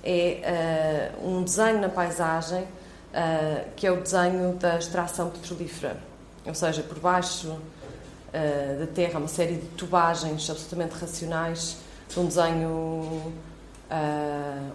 é 0.03 1.13
uh, 1.21 1.29
um 1.29 1.43
desenho 1.43 1.79
na 1.81 1.89
paisagem 1.89 2.63
uh, 2.63 3.65
que 3.75 3.85
é 3.85 3.91
o 3.91 4.01
desenho 4.01 4.53
da 4.55 4.77
extração 4.77 5.29
petrolífera. 5.29 5.97
Ou 6.45 6.53
seja, 6.53 6.81
por 6.81 6.99
baixo 6.99 7.57
uh, 8.29 8.79
da 8.79 8.87
terra, 8.87 9.19
uma 9.19 9.27
série 9.27 9.55
de 9.55 9.67
tubagens 9.69 10.49
absolutamente 10.49 10.95
racionais, 10.95 11.77
de 12.07 12.19
um 12.19 12.25
desenho 12.25 13.33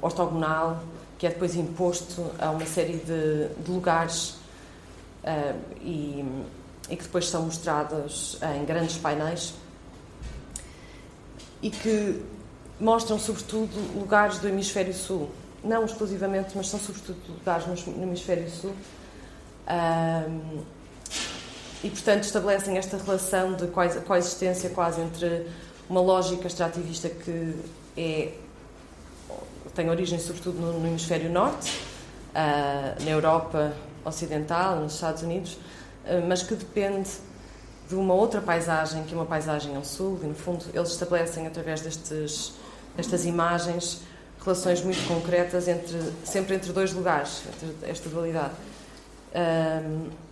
ortogonal 0.02 0.82
que 1.18 1.26
é 1.26 1.30
depois 1.30 1.54
imposto 1.54 2.32
a 2.38 2.50
uma 2.50 2.66
série 2.66 2.96
de, 2.96 3.48
de 3.62 3.70
lugares 3.70 4.34
e, 5.80 6.24
e, 6.90 6.96
que 6.96 7.02
depois 7.04 7.28
são 7.28 7.42
mostrados 7.44 8.38
em 8.56 8.64
grandes 8.64 8.98
painéis 8.98 9.54
e 11.62 11.70
que 11.70 12.22
mostram 12.78 13.18
sobretudo 13.18 13.72
lugares 13.98 14.38
do 14.38 14.48
hemisfério 14.48 14.92
sul. 14.92 15.30
Não 15.62 15.86
exclusivamente, 15.86 16.50
mas 16.54 16.68
são 16.68 16.78
sobretudo 16.78 17.18
lugares 17.28 17.66
no 17.86 18.02
hemisfério 18.02 18.50
sul. 18.50 18.74
E, 21.84 21.90
portanto, 21.90 22.24
estabelecem 22.24 22.78
esta 22.78 22.96
relação 22.96 23.52
de 23.52 23.66
coexistência 23.66 24.70
quase 24.70 25.02
entre 25.02 25.46
uma 25.86 26.00
lógica 26.00 26.46
extrativista 26.46 27.10
que 27.10 27.54
é, 27.94 28.32
tem 29.74 29.90
origem 29.90 30.18
sobretudo 30.18 30.58
no, 30.58 30.80
no 30.80 30.88
hemisfério 30.88 31.30
norte, 31.30 31.78
uh, 32.30 33.04
na 33.04 33.10
Europa 33.10 33.74
Ocidental, 34.02 34.80
nos 34.80 34.94
Estados 34.94 35.22
Unidos, 35.22 35.58
uh, 36.06 36.26
mas 36.26 36.42
que 36.42 36.54
depende 36.54 37.10
de 37.86 37.94
uma 37.94 38.14
outra 38.14 38.40
paisagem, 38.40 39.04
que 39.04 39.12
é 39.12 39.16
uma 39.16 39.26
paisagem 39.26 39.76
ao 39.76 39.84
sul, 39.84 40.18
e 40.22 40.26
no 40.26 40.34
fundo 40.34 40.64
eles 40.72 40.88
estabelecem 40.88 41.46
através 41.46 41.82
destes 41.82 42.54
estas 42.96 43.26
imagens, 43.26 44.00
relações 44.42 44.82
muito 44.82 45.06
concretas 45.06 45.68
entre, 45.68 45.98
sempre 46.24 46.54
entre 46.54 46.72
dois 46.72 46.94
lugares, 46.94 47.42
entre 47.46 47.90
esta 47.90 48.08
dualidade. 48.08 48.54
Um, 49.34 50.23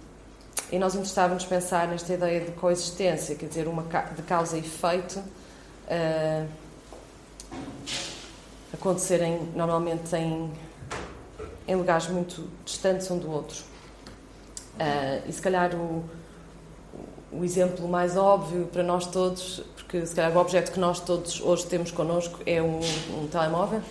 e 0.72 0.78
nós 0.78 0.94
interessávamos 0.94 1.44
pensar 1.44 1.86
nesta 1.86 2.14
ideia 2.14 2.40
de 2.40 2.52
coexistência, 2.52 3.36
quer 3.36 3.46
dizer, 3.46 3.68
uma 3.68 3.82
de 4.16 4.22
causa 4.22 4.56
e 4.56 4.60
efeito, 4.60 5.18
uh, 5.18 6.48
acontecerem 8.72 9.50
normalmente 9.54 10.16
em, 10.16 10.50
em 11.68 11.76
lugares 11.76 12.08
muito 12.08 12.48
distantes 12.64 13.10
um 13.10 13.18
do 13.18 13.30
outro. 13.30 13.62
Uh, 14.76 15.28
e 15.28 15.32
se 15.34 15.42
calhar 15.42 15.74
o, 15.74 16.02
o 17.30 17.44
exemplo 17.44 17.86
mais 17.86 18.16
óbvio 18.16 18.64
para 18.72 18.82
nós 18.82 19.06
todos, 19.06 19.62
porque 19.76 20.06
se 20.06 20.14
calhar 20.14 20.34
o 20.34 20.40
objeto 20.40 20.72
que 20.72 20.80
nós 20.80 21.00
todos 21.00 21.38
hoje 21.42 21.66
temos 21.66 21.90
connosco 21.90 22.40
é 22.46 22.62
um, 22.62 22.80
um 23.10 23.28
telemóvel, 23.30 23.82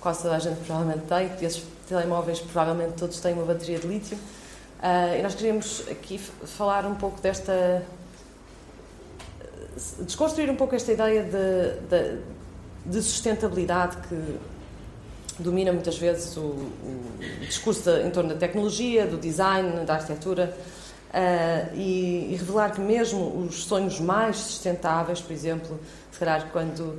quase 0.00 0.22
toda 0.22 0.36
a 0.36 0.38
gente 0.38 0.64
provavelmente 0.64 1.04
tem, 1.08 1.32
e 1.40 1.44
esses 1.44 1.64
telemóveis 1.88 2.38
provavelmente 2.38 2.92
todos 2.92 3.18
têm 3.18 3.32
uma 3.32 3.44
bateria 3.44 3.80
de 3.80 3.88
lítio. 3.88 4.16
Uh, 4.82 5.16
e 5.16 5.22
nós 5.22 5.36
queríamos 5.36 5.84
aqui 5.88 6.18
falar 6.18 6.84
um 6.84 6.96
pouco 6.96 7.20
desta. 7.20 7.84
desconstruir 10.00 10.50
um 10.50 10.56
pouco 10.56 10.74
esta 10.74 10.90
ideia 10.90 11.22
de, 11.22 11.78
de, 11.88 12.18
de 12.86 13.00
sustentabilidade 13.00 13.96
que 14.08 14.38
domina 15.38 15.72
muitas 15.72 15.96
vezes 15.96 16.36
o, 16.36 16.40
o 16.40 17.20
discurso 17.42 17.88
em 17.90 18.10
torno 18.10 18.30
da 18.30 18.34
tecnologia, 18.34 19.06
do 19.06 19.16
design, 19.18 19.84
da 19.84 19.94
arquitetura. 19.94 20.52
Uh, 21.10 21.76
e, 21.76 22.32
e, 22.32 22.36
revelar 22.36 22.72
que 22.72 22.80
mesmo 22.80 23.46
os 23.46 23.64
sonhos 23.64 24.00
mais 24.00 24.36
sustentáveis, 24.36 25.20
por 25.20 25.32
exemplo, 25.32 25.78
se 26.10 26.18
calhar 26.18 26.48
quando 26.50 26.98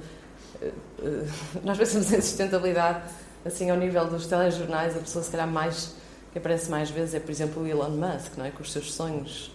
uh, 0.62 1.28
nós 1.66 1.78
pensamos 1.78 2.14
em 2.14 2.22
sustentabilidade, 2.22 3.02
assim 3.44 3.70
ao 3.70 3.76
nível 3.76 4.06
dos 4.06 4.26
telejornais, 4.26 4.96
a 4.96 5.00
pessoa 5.00 5.22
se 5.22 5.32
calhar 5.32 5.48
mais 5.48 5.96
que 6.34 6.40
aparece 6.40 6.70
mais 6.70 6.90
vezes 6.90 7.14
é, 7.14 7.20
por 7.20 7.30
exemplo, 7.30 7.62
o 7.62 7.68
Elon 7.68 7.92
Musk, 7.92 8.38
não 8.38 8.46
é? 8.46 8.50
com 8.50 8.64
os 8.64 8.72
seus 8.72 8.92
sonhos 8.92 9.52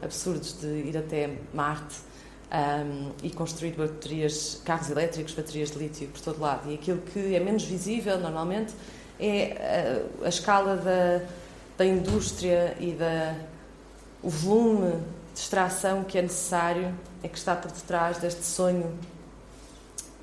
absurdos 0.00 0.58
de 0.58 0.66
ir 0.66 0.96
até 0.96 1.36
Marte 1.52 1.96
um, 2.50 3.12
e 3.22 3.28
construir 3.28 3.72
baterias, 3.72 4.60
carros 4.64 4.88
elétricos, 4.88 5.34
baterias 5.34 5.70
de 5.70 5.78
lítio 5.78 6.08
por 6.08 6.22
todo 6.22 6.40
lado. 6.40 6.70
E 6.70 6.74
aquilo 6.74 7.02
que 7.02 7.36
é 7.36 7.38
menos 7.38 7.64
visível, 7.64 8.18
normalmente, 8.18 8.72
é 9.20 10.06
a, 10.22 10.24
a 10.24 10.28
escala 10.30 10.76
da, 10.76 11.22
da 11.76 11.84
indústria 11.84 12.74
e 12.80 12.92
da, 12.92 13.36
o 14.22 14.30
volume 14.30 15.02
de 15.34 15.38
extração 15.38 16.02
que 16.02 16.16
é 16.16 16.22
necessário, 16.22 16.94
é 17.22 17.28
que 17.28 17.36
está 17.36 17.54
por 17.54 17.70
detrás 17.70 18.16
deste 18.16 18.44
sonho, 18.44 18.90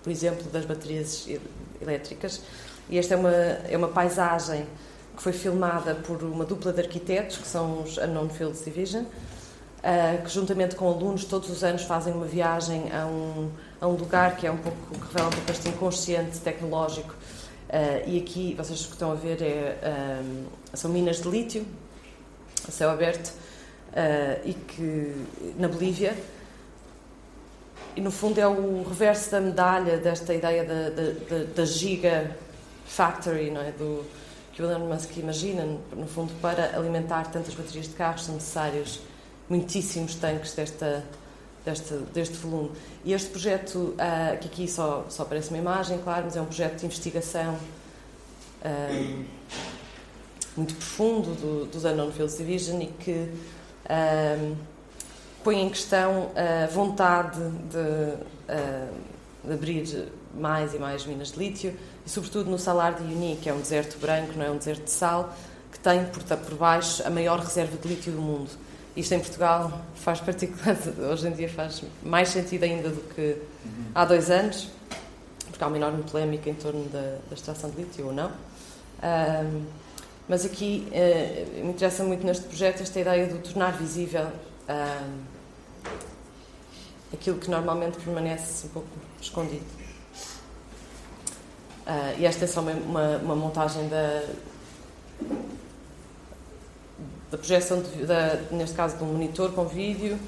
por 0.04 0.10
exemplo, 0.10 0.44
das 0.50 0.66
baterias 0.66 1.30
elétricas. 1.80 2.42
E 2.90 2.98
esta 2.98 3.14
é 3.14 3.18
uma, 3.18 3.32
é 3.32 3.78
uma 3.78 3.90
paisagem 3.90 4.66
que 5.20 5.24
foi 5.24 5.34
filmada 5.34 5.96
por 5.96 6.24
uma 6.24 6.46
dupla 6.46 6.72
de 6.72 6.80
arquitetos, 6.80 7.36
que 7.36 7.46
são 7.46 7.84
os 7.84 7.98
Unknown 7.98 8.30
Fields 8.30 8.64
Division, 8.64 9.04
uh, 9.04 10.24
que 10.24 10.30
juntamente 10.30 10.78
com 10.78 10.88
alunos 10.88 11.26
todos 11.26 11.50
os 11.50 11.62
anos 11.62 11.82
fazem 11.82 12.14
uma 12.14 12.26
viagem 12.26 12.90
a 12.94 13.06
um, 13.06 13.52
a 13.82 13.88
um 13.90 13.96
lugar 13.96 14.38
que 14.38 14.48
é 14.48 14.52
um 14.52 14.56
pouco, 14.56 14.78
que 14.98 15.08
revela 15.08 15.28
um 15.28 15.32
pouco 15.32 15.52
este 15.52 15.68
inconsciente 15.68 16.40
tecnológico. 16.40 17.14
Uh, 17.68 18.08
e 18.08 18.18
aqui, 18.18 18.56
vocês 18.56 18.86
que 18.86 18.94
estão 18.94 19.12
a 19.12 19.16
ver, 19.16 19.42
é, 19.42 20.22
um, 20.24 20.46
são 20.74 20.90
minas 20.90 21.22
de 21.22 21.28
lítio, 21.28 21.66
a 22.66 22.72
céu 22.72 22.90
aberto, 22.90 23.28
uh, 23.28 24.40
e 24.46 24.54
que 24.54 25.26
na 25.58 25.68
Bolívia. 25.68 26.16
E 27.94 28.00
no 28.00 28.10
fundo 28.10 28.40
é 28.40 28.48
o 28.48 28.86
reverso 28.88 29.32
da 29.32 29.42
medalha 29.42 29.98
desta 29.98 30.34
ideia 30.34 30.64
da, 30.64 30.90
da, 30.90 31.12
da, 31.12 31.44
da 31.58 31.66
giga 31.66 32.38
factory, 32.86 33.52
não 33.52 33.60
é? 33.60 33.72
Do, 33.74 34.06
que 34.60 34.64
o 34.64 34.70
Elon 34.70 34.94
Musk 34.94 35.16
imagina, 35.16 35.66
no 35.96 36.06
fundo, 36.06 36.34
para 36.42 36.76
alimentar 36.76 37.32
tantas 37.32 37.54
baterias 37.54 37.88
de 37.88 37.94
carros 37.94 38.26
são 38.26 38.36
necessários 38.36 39.00
muitíssimos 39.48 40.16
tanques 40.16 40.54
desta, 40.54 41.06
deste, 41.64 41.94
deste 42.14 42.36
volume. 42.36 42.72
E 43.06 43.14
este 43.14 43.30
projeto, 43.30 43.96
uh, 43.96 44.38
que 44.38 44.48
aqui 44.48 44.68
só, 44.68 45.06
só 45.08 45.24
aparece 45.24 45.48
uma 45.48 45.60
imagem, 45.60 45.98
claro, 46.00 46.26
mas 46.26 46.36
é 46.36 46.42
um 46.42 46.46
projeto 46.46 46.78
de 46.78 46.88
investigação 46.88 47.58
uh, 48.66 49.26
muito 50.58 50.76
profundo 50.76 51.34
do, 51.36 51.66
dos 51.68 51.86
Unknown 51.86 52.12
Fields 52.12 52.38
Division 52.38 52.82
e 52.82 52.88
que 52.88 53.32
uh, 53.86 54.58
põe 55.42 55.62
em 55.62 55.70
questão 55.70 56.32
a 56.36 56.68
vontade 56.68 57.40
de, 57.40 58.18
de 59.42 59.54
abrir 59.54 60.12
mais 60.34 60.74
e 60.74 60.80
mais 60.80 61.06
minas 61.06 61.32
de 61.32 61.40
lítio 61.40 61.78
e, 62.06 62.10
sobretudo, 62.10 62.50
no 62.50 62.58
Salar 62.58 62.94
de 62.94 63.04
Uyuni, 63.04 63.38
que 63.42 63.50
é 63.50 63.54
um 63.54 63.60
deserto 63.60 63.98
branco, 64.00 64.34
não 64.36 64.46
é 64.46 64.52
um 64.52 64.58
deserto 64.58 64.84
de 64.84 64.92
sal, 64.92 65.36
que 65.72 65.80
tem 65.80 66.06
por, 66.06 66.24
por 66.24 66.56
baixo 66.56 67.06
a 67.06 67.10
maior 67.10 67.40
reserva 67.40 67.78
de 67.78 67.88
lítio 67.88 68.12
do 68.12 68.22
mundo. 68.22 68.50
Isto 68.96 69.14
em 69.14 69.20
Portugal 69.20 69.82
faz 69.96 70.20
particular, 70.20 70.76
hoje 71.12 71.28
em 71.28 71.32
dia 71.32 71.50
faz 71.50 71.84
mais 72.04 72.30
sentido 72.30 72.64
ainda 72.64 72.90
do 72.90 73.02
que 73.14 73.38
há 73.94 74.04
dois 74.06 74.30
anos, 74.30 74.70
porque 75.50 75.64
há 75.64 75.68
uma 75.68 75.78
enorme 75.78 76.04
polémica 76.04 76.50
em 76.50 76.56
torno 76.56 76.84
da, 76.90 77.18
da 77.30 77.34
extração 77.34 77.70
de 77.70 77.78
lítio 77.78 78.08
ou 78.08 78.14
não. 78.14 78.32
Um, 79.02 79.66
mas 80.28 80.46
aqui 80.46 80.88
uh, 80.92 81.66
me 81.66 81.72
interessa 81.72 82.04
muito 82.04 82.26
neste 82.26 82.46
projeto 82.46 82.84
esta 82.84 83.00
ideia 83.00 83.26
de 83.28 83.40
tornar 83.40 83.72
visível 83.72 84.28
um, 84.70 85.20
aquilo 87.14 87.38
que 87.40 87.50
normalmente 87.50 87.98
permanece 88.00 88.68
um 88.68 88.70
pouco 88.70 88.88
escondido. 89.22 89.79
Uh, 91.90 92.20
e 92.20 92.26
esta 92.28 92.46
é 92.46 92.48
só 92.48 92.62
uma, 92.62 92.72
uma, 92.72 93.18
uma 93.18 93.36
montagem 93.36 93.90
da, 93.90 94.24
da 97.32 97.36
projeção, 97.36 97.82
de, 97.82 98.06
da, 98.06 98.36
neste 98.52 98.76
caso, 98.76 98.96
de 98.98 99.04
um 99.04 99.08
monitor 99.08 99.52
com 99.54 99.66
vídeo 99.66 100.20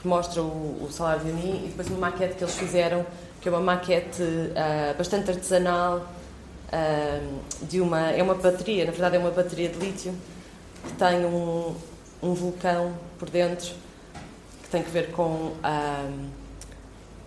que 0.00 0.08
mostra 0.08 0.42
o, 0.42 0.82
o 0.82 0.88
salário 0.90 1.22
de 1.22 1.30
Uni 1.30 1.64
e 1.64 1.68
depois 1.68 1.88
uma 1.88 2.08
maquete 2.08 2.36
que 2.36 2.42
eles 2.42 2.54
fizeram, 2.54 3.04
que 3.38 3.50
é 3.50 3.52
uma 3.52 3.60
maquete 3.60 4.22
uh, 4.22 4.96
bastante 4.96 5.30
artesanal, 5.30 5.98
uh, 5.98 7.66
de 7.66 7.82
uma, 7.82 8.10
é 8.10 8.22
uma 8.22 8.34
bateria, 8.34 8.86
na 8.86 8.90
verdade 8.90 9.16
é 9.16 9.18
uma 9.18 9.30
bateria 9.30 9.68
de 9.68 9.78
lítio, 9.78 10.14
que 10.86 10.92
tem 10.94 11.26
um, 11.26 11.74
um 12.22 12.32
vulcão 12.32 12.94
por 13.18 13.28
dentro, 13.28 13.74
que 14.62 14.70
tem 14.70 14.82
que 14.82 14.90
ver 14.90 15.10
com. 15.10 15.52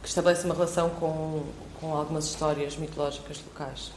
que 0.01 0.07
estabelece 0.07 0.45
uma 0.45 0.55
relação 0.55 0.89
com 0.89 1.43
com 1.83 1.93
algumas 1.93 2.23
histórias 2.23 2.77
mitológicas 2.77 3.43
locais. 3.45 3.91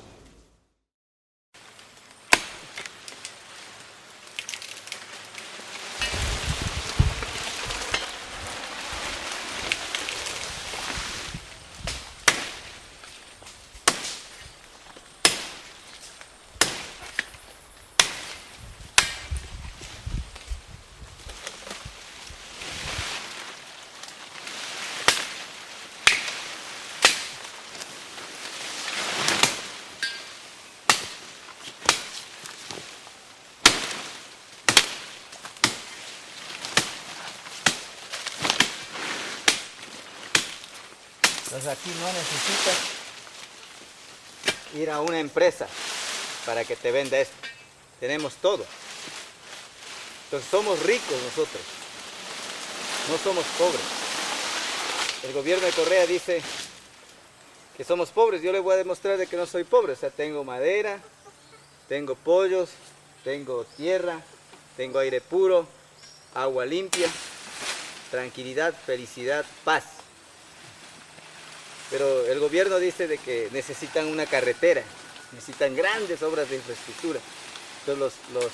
Aquí 41.64 41.90
no 42.00 42.06
necesitas 42.12 42.76
ir 44.74 44.90
a 44.90 45.00
una 45.00 45.20
empresa 45.20 45.66
para 46.44 46.64
que 46.64 46.76
te 46.76 46.92
venda 46.92 47.18
esto. 47.18 47.34
Tenemos 47.98 48.34
todo. 48.34 48.66
Entonces 50.24 50.50
somos 50.50 50.80
ricos 50.82 51.22
nosotros. 51.22 51.62
No 53.10 53.16
somos 53.18 53.44
pobres. 53.56 53.80
El 55.22 55.32
gobierno 55.32 55.66
de 55.66 55.72
Correa 55.72 56.06
dice 56.06 56.42
que 57.76 57.84
somos 57.84 58.10
pobres. 58.10 58.42
Yo 58.42 58.52
le 58.52 58.60
voy 58.60 58.74
a 58.74 58.76
demostrar 58.76 59.16
de 59.16 59.26
que 59.26 59.36
no 59.36 59.46
soy 59.46 59.64
pobre. 59.64 59.94
O 59.94 59.96
sea, 59.96 60.10
tengo 60.10 60.44
madera, 60.44 61.00
tengo 61.88 62.16
pollos, 62.16 62.70
tengo 63.24 63.64
tierra, 63.76 64.20
tengo 64.76 64.98
aire 64.98 65.20
puro, 65.20 65.66
agua 66.34 66.66
limpia, 66.66 67.08
tranquilidad, 68.10 68.74
felicidad, 68.74 69.44
paz. 69.64 69.95
Pero 71.90 72.26
el 72.26 72.40
gobierno 72.40 72.78
dice 72.78 73.06
de 73.06 73.18
que 73.18 73.48
necesitan 73.52 74.06
una 74.06 74.26
carretera, 74.26 74.82
necesitan 75.32 75.76
grandes 75.76 76.22
obras 76.22 76.50
de 76.50 76.56
infraestructura. 76.56 77.20
Entonces 77.80 78.18
los, 78.32 78.50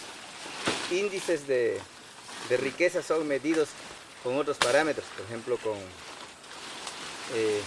índices 0.90 1.46
de, 1.46 1.80
riqueza 2.50 3.02
son 3.02 3.26
medidos 3.26 3.70
con 4.22 4.36
otros 4.36 4.58
parámetros, 4.58 5.06
por 5.16 5.24
ejemplo 5.24 5.56
con... 5.58 5.78
Eh, 7.34 7.62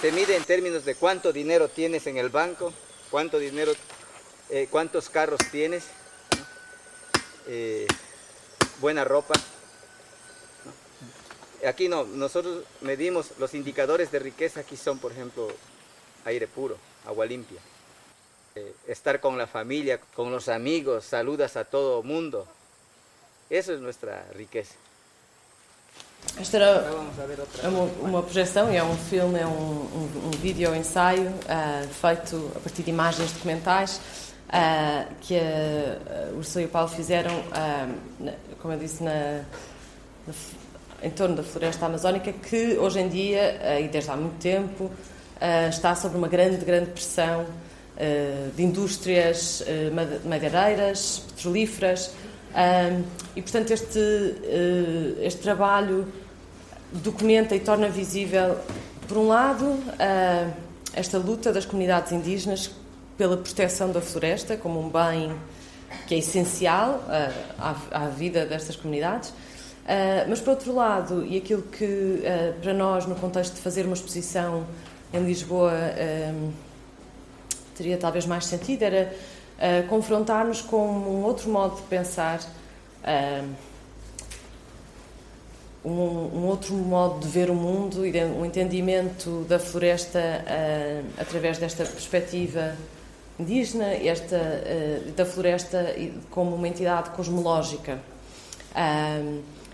se 0.00 0.12
mide 0.12 0.36
en 0.36 0.44
términos 0.44 0.84
de 0.84 0.94
cuánto 0.94 1.32
dinero 1.32 1.68
tienes 1.68 2.06
en 2.06 2.16
el 2.16 2.28
banco, 2.28 2.72
cuánto 3.10 3.38
dinero, 3.38 3.72
eh, 4.48 4.68
cuántos 4.70 5.10
carros 5.10 5.40
tienes, 5.50 5.84
eh, 7.48 7.86
buena 8.80 9.04
ropa, 9.04 9.34
Aquí 11.66 11.88
no, 11.88 12.04
nosotros 12.04 12.64
medimos 12.80 13.32
los 13.38 13.54
indicadores 13.54 14.10
de 14.10 14.18
riqueza, 14.18 14.60
aquí 14.60 14.76
son 14.76 14.98
por 14.98 15.12
ejemplo 15.12 15.48
aire 16.24 16.46
puro, 16.46 16.76
agua 17.06 17.26
limpia. 17.26 17.60
eh, 18.54 18.74
estar 18.88 19.20
con 19.20 19.38
la 19.38 19.46
familia, 19.46 20.00
con 20.14 20.30
los 20.30 20.48
amigos, 20.48 21.04
saludas 21.04 21.56
a 21.56 21.64
todo 21.64 22.02
mundo. 22.02 22.46
Eso 23.48 23.72
es 23.72 23.80
nuestra 23.80 24.24
riqueza. 24.34 24.74
Esta 26.38 26.58
era 26.58 26.84
uma, 27.64 27.82
uma 28.08 28.22
projeção, 28.22 28.68
é 28.68 28.82
um 28.82 28.96
filme, 28.96 29.38
é 29.40 29.46
um, 29.46 29.50
um, 29.50 30.26
um 30.26 30.30
vídeo 30.32 30.74
ensaio 30.74 31.28
uh, 31.28 31.88
feito 31.88 32.52
a 32.54 32.60
partir 32.60 32.82
de 32.82 32.90
imagens 32.90 33.32
documentais 33.32 34.00
uh, 34.48 35.14
que 35.22 35.34
uh, 35.34 36.34
o 36.34 36.38
Ursula 36.38 36.62
e 36.62 36.66
o 36.66 36.68
Paulo 36.68 36.88
fizeram, 36.88 37.32
uh, 37.40 38.32
como 38.60 38.74
eu 38.74 38.78
disse, 38.78 39.02
na, 39.02 39.44
na, 40.26 40.34
em 41.02 41.10
torno 41.10 41.36
da 41.36 41.42
floresta 41.42 41.86
amazónica, 41.86 42.32
que 42.32 42.76
hoje 42.78 43.00
em 43.00 43.08
dia, 43.08 43.80
e 43.80 43.88
desde 43.88 44.10
há 44.10 44.16
muito 44.16 44.38
tempo, 44.38 44.90
está 45.68 45.94
sob 45.94 46.16
uma 46.16 46.28
grande, 46.28 46.64
grande 46.64 46.90
pressão 46.90 47.46
de 48.56 48.62
indústrias 48.62 49.64
madeireiras, 50.24 51.22
petrolíferas, 51.28 52.12
e, 53.36 53.42
portanto, 53.42 53.70
este, 53.70 53.98
este 55.22 55.40
trabalho 55.40 56.06
documenta 56.92 57.54
e 57.54 57.60
torna 57.60 57.88
visível, 57.88 58.56
por 59.06 59.16
um 59.16 59.28
lado, 59.28 59.78
esta 60.92 61.18
luta 61.18 61.52
das 61.52 61.64
comunidades 61.64 62.12
indígenas 62.12 62.70
pela 63.16 63.36
proteção 63.36 63.92
da 63.92 64.00
floresta 64.00 64.56
como 64.56 64.80
um 64.80 64.88
bem 64.88 65.32
que 66.06 66.14
é 66.14 66.18
essencial 66.18 67.04
à 67.92 68.06
vida 68.08 68.46
destas 68.46 68.76
comunidades. 68.76 69.32
Mas, 70.28 70.40
por 70.40 70.50
outro 70.50 70.74
lado, 70.74 71.26
e 71.26 71.36
aquilo 71.36 71.62
que 71.62 72.22
para 72.62 72.72
nós, 72.72 73.06
no 73.06 73.14
contexto 73.16 73.54
de 73.54 73.60
fazer 73.60 73.84
uma 73.86 73.94
exposição 73.94 74.64
em 75.12 75.24
Lisboa, 75.24 75.72
teria 77.80 77.96
talvez 77.96 78.26
mais 78.26 78.44
sentido, 78.44 78.82
era 78.82 79.10
uh, 79.56 79.88
confrontar-nos 79.88 80.60
com 80.60 80.86
um 80.86 81.24
outro 81.24 81.48
modo 81.48 81.76
de 81.76 81.82
pensar, 81.82 82.40
uh, 82.40 83.48
um, 85.82 85.90
um, 85.90 86.46
outro 86.46 86.74
modo 86.74 87.20
de 87.20 87.28
ver 87.28 87.48
o 87.48 87.54
mundo 87.54 88.04
e 88.04 88.24
um 88.24 88.44
entendimento 88.44 89.46
da 89.48 89.58
floresta 89.58 90.18
uh, 90.18 91.06
através 91.18 91.56
desta 91.56 91.84
perspectiva 91.86 92.76
indígena, 93.38 93.94
esta, 93.94 94.38
da 95.16 95.24
floresta 95.24 95.96
como 96.30 96.54
uma 96.54 96.68
entidade 96.68 97.08
cosmológica. 97.08 97.98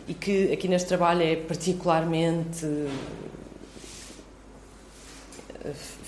E 0.09 0.15
que 0.15 0.53
aqui 0.53 0.69
neste 0.69 0.89
trabalho 0.89 1.23
é 1.23 1.37
particularmente 1.37 2.67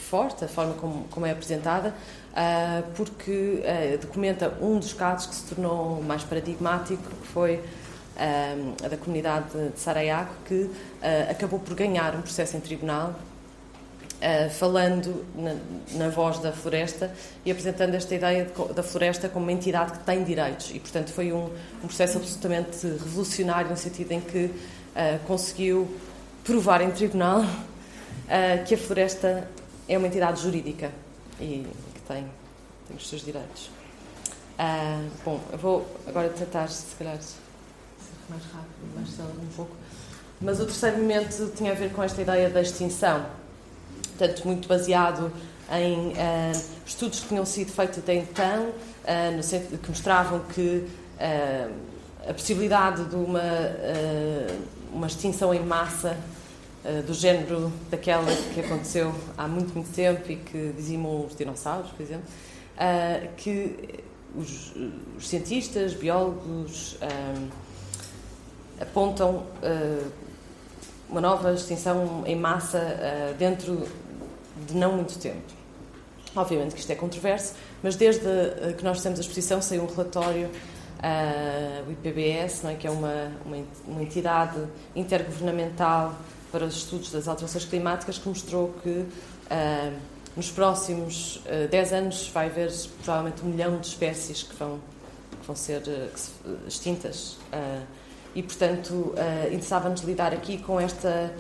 forte, 0.09 0.45
a 0.45 0.49
forma 0.49 0.75
como, 0.75 1.05
como 1.11 1.27
é 1.27 1.31
apresentada, 1.31 1.95
uh, 2.33 2.91
porque 2.95 3.63
uh, 3.63 3.99
documenta 3.99 4.57
um 4.61 4.79
dos 4.79 4.93
casos 4.93 5.27
que 5.27 5.35
se 5.35 5.55
tornou 5.55 6.03
mais 6.03 6.25
paradigmático, 6.25 7.03
que 7.03 7.27
foi 7.29 7.57
uh, 7.57 8.85
a 8.85 8.89
da 8.89 8.97
comunidade 8.97 9.47
de 9.51 9.79
Sarayaco, 9.79 10.33
que 10.47 10.71
acabou 11.31 11.61
por 11.61 11.75
ganhar 11.75 12.15
um 12.15 12.23
processo 12.23 12.57
em 12.57 12.61
tribunal, 12.61 13.15
falando 14.51 15.25
na, 15.35 15.55
na, 15.93 16.09
voz 16.09 16.39
da 16.41 16.53
floresta 16.53 17.13
e 17.45 17.51
apresentando 17.51 17.95
esta 17.95 18.15
ideia 18.15 18.45
de, 18.45 18.75
da 18.75 18.83
floresta 18.83 19.29
como 19.29 19.45
uma 19.45 19.53
entidade 19.53 19.93
que 19.93 19.99
tem 20.01 20.25
direitos. 20.25 20.71
E, 20.75 20.81
portanto, 20.81 21.13
foi 21.13 21.33
um, 21.33 21.51
um 21.83 21.87
processo 21.87 22.19
absolutamente 22.19 22.87
revolucionário, 22.87 23.71
no 23.71 23.77
sentido 23.77 24.13
em 24.13 24.21
que 24.21 24.51
conseguiu 25.27 25.89
provar 26.43 26.81
em 26.81 26.91
tribunal 26.91 27.45
que 28.67 28.75
a 28.75 28.79
floresta 28.79 29.49
é 29.89 29.97
uma 29.97 30.09
entidade 30.09 30.43
jurídica 30.43 30.91
e 31.41 31.67
que 31.95 32.01
tem, 32.09 32.27
tem 32.89 32.97
os 32.97 33.09
seus 33.09 33.25
direitos. 33.25 33.71
Uh, 34.59 35.09
bom, 35.25 35.41
eu 35.53 35.59
vou 35.59 35.97
agora 36.07 36.29
tentar, 36.31 36.69
se 36.69 36.95
calhar, 36.97 37.17
ser 37.23 37.39
mais 38.29 38.43
rápido, 38.43 38.95
mais 38.95 39.09
um 39.21 39.47
pouco. 39.55 39.71
Mas 40.41 40.61
o 40.61 40.65
terceiro 40.65 40.99
momento 40.99 41.53
tinha 41.57 41.73
a 41.73 41.75
ver 41.75 41.93
com 41.93 42.03
esta 42.03 42.21
ideia 42.21 42.51
da 42.51 42.61
extinção, 42.61 43.25
portanto, 44.19 44.45
muito 44.45 44.67
baseado 44.67 45.33
em 45.71 46.09
uh, 46.09 46.65
estudos 46.85 47.21
que 47.21 47.29
tinham 47.29 47.45
sido 47.45 47.71
feitos 47.71 47.99
até 47.99 48.15
então, 48.15 48.69
uh, 48.69 49.43
sentido, 49.43 49.79
que 49.79 49.89
mostravam 49.89 50.41
que 50.55 50.87
a 52.29 52.33
possibilidade 52.33 53.07
de 53.07 53.17
uma, 53.17 53.43
uma 54.93 55.09
extinção 55.09 55.53
em 55.53 55.59
massa 55.59 56.17
do 57.05 57.13
género 57.13 57.73
daquela 57.91 58.33
que 58.55 58.61
aconteceu 58.61 59.13
há 59.37 59.49
muito, 59.49 59.75
muito 59.75 59.93
tempo 59.93 60.31
e 60.31 60.37
que 60.37 60.73
dizimam 60.77 61.27
os 61.27 61.35
dinossauros, 61.35 61.91
por 61.91 62.01
exemplo, 62.01 62.25
uh, 62.77 63.29
que 63.37 64.05
os, 64.37 64.73
os, 65.17 65.29
cientistas, 65.29 65.93
biólogos, 65.93 66.93
uh, 66.93 67.49
apontam 68.81 69.45
uma 71.11 71.21
nova 71.21 71.53
extinção 71.53 72.23
em 72.25 72.37
massa 72.37 73.35
dentro 73.37 73.89
de 74.67 74.77
não 74.77 74.93
muito 74.93 75.19
tempo. 75.19 75.59
Obviamente 76.37 76.75
que 76.75 76.81
isto 76.81 76.91
é 76.91 76.95
controverso, 76.95 77.55
mas 77.83 77.97
desde 77.97 78.25
que 78.77 78.85
nós 78.85 79.03
temos 79.03 79.19
a 79.19 79.23
exposição 79.23 79.63
saiu 79.63 79.83
um 79.83 79.87
relatório 79.87 80.51
uh, 80.99 81.89
o 81.89 81.93
IPBS, 81.93 82.63
não 82.63 82.71
é, 82.71 82.75
que 82.75 82.87
é 82.87 82.91
uma, 82.91 83.33
uma, 83.45 83.65
uma 83.87 84.03
entidade 84.03 84.61
intergovernamental 84.95 86.15
para 86.51 86.65
os 86.65 86.77
estudos 86.77 87.11
das 87.11 87.29
alterações 87.29 87.65
climáticas 87.65 88.19
que 88.19 88.29
mostrou 88.29 88.75
que 88.83 88.89
uh, 88.89 89.97
nos 90.37 90.51
próximos 90.51 91.37
uh, 91.37 91.65
ah, 91.65 91.69
10 91.69 91.93
anos 91.93 92.29
vai 92.29 92.47
haver 92.47 92.73
provavelmente 93.03 93.43
um 93.43 93.49
milhão 93.49 93.79
de 93.79 93.87
espécies 93.87 94.43
que 94.43 94.55
vão, 94.57 94.79
que 95.41 95.47
vão 95.47 95.57
ser 95.57 95.83
uh, 95.83 96.59
extintas. 96.67 97.37
E, 98.35 98.43
portanto, 98.43 99.15
interessava-nos 99.47 100.03
lidar 100.03 100.33
aqui 100.33 100.59
com 100.59 100.79
esta 100.79 101.33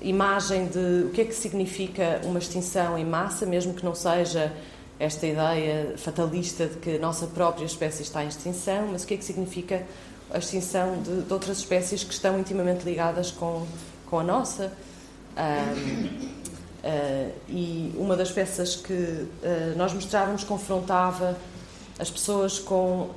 imagem 0.00 0.66
de 0.66 1.06
o 1.06 1.10
que 1.10 1.20
é 1.20 1.24
que 1.24 1.34
significa 1.34 2.20
uma 2.24 2.38
extinção 2.38 2.98
em 2.98 3.04
massa, 3.04 3.46
mesmo 3.46 3.74
que 3.74 3.84
não 3.84 3.94
seja 3.94 4.52
esta 4.98 5.26
ideia 5.26 5.94
fatalista 5.96 6.66
de 6.66 6.76
que 6.76 6.96
a 6.96 6.98
nossa 6.98 7.26
própria 7.26 7.64
espécie 7.64 8.02
está 8.02 8.24
em 8.24 8.28
extinção, 8.28 8.88
mas 8.92 9.04
o 9.04 9.06
que 9.06 9.14
é 9.14 9.16
que 9.16 9.24
significa 9.24 9.86
a 10.30 10.38
extinção 10.38 11.02
de, 11.02 11.22
de 11.22 11.32
outras 11.32 11.58
espécies 11.58 12.02
que 12.02 12.12
estão 12.12 12.38
intimamente 12.38 12.84
ligadas 12.84 13.30
com 13.30 13.66
com 14.06 14.20
a 14.20 14.24
nossa. 14.24 14.72
Um, 15.36 16.06
uh, 16.88 17.32
e 17.48 17.92
uma 17.96 18.16
das 18.16 18.30
peças 18.30 18.76
que 18.76 18.92
uh, 18.92 19.28
nós 19.76 19.92
mostrávamos 19.92 20.44
confrontava 20.44 21.36
as 21.98 22.10
pessoas 22.10 22.58
com 22.58 23.02
uh, 23.02 23.14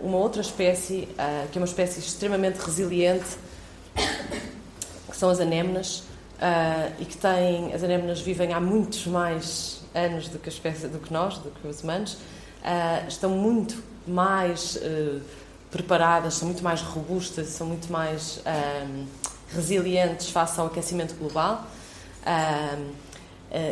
uma 0.00 0.18
outra 0.18 0.40
espécie, 0.40 1.08
que 1.50 1.58
é 1.58 1.60
uma 1.60 1.66
espécie 1.66 1.98
extremamente 1.98 2.58
resiliente, 2.58 3.36
que 5.14 5.20
são 5.20 5.30
as 5.30 5.38
anémonas, 5.38 6.02
e 6.98 7.04
que 7.04 7.16
têm, 7.16 7.72
as 7.72 7.84
anémonas 7.84 8.20
vivem 8.20 8.52
há 8.52 8.60
muitos 8.60 9.06
mais 9.06 9.80
anos 9.94 10.28
do 10.28 10.40
que, 10.40 10.48
espécie, 10.48 10.88
do 10.88 10.98
que 10.98 11.12
nós, 11.12 11.38
do 11.38 11.50
que 11.50 11.68
os 11.68 11.82
humanos, 11.82 12.18
estão 13.06 13.30
muito 13.30 13.80
mais 14.08 14.76
preparadas, 15.70 16.34
são 16.34 16.48
muito 16.48 16.64
mais 16.64 16.80
robustas, 16.80 17.46
são 17.46 17.68
muito 17.68 17.92
mais 17.92 18.42
resilientes 19.54 20.30
face 20.30 20.58
ao 20.58 20.66
aquecimento 20.66 21.14
global. 21.14 21.64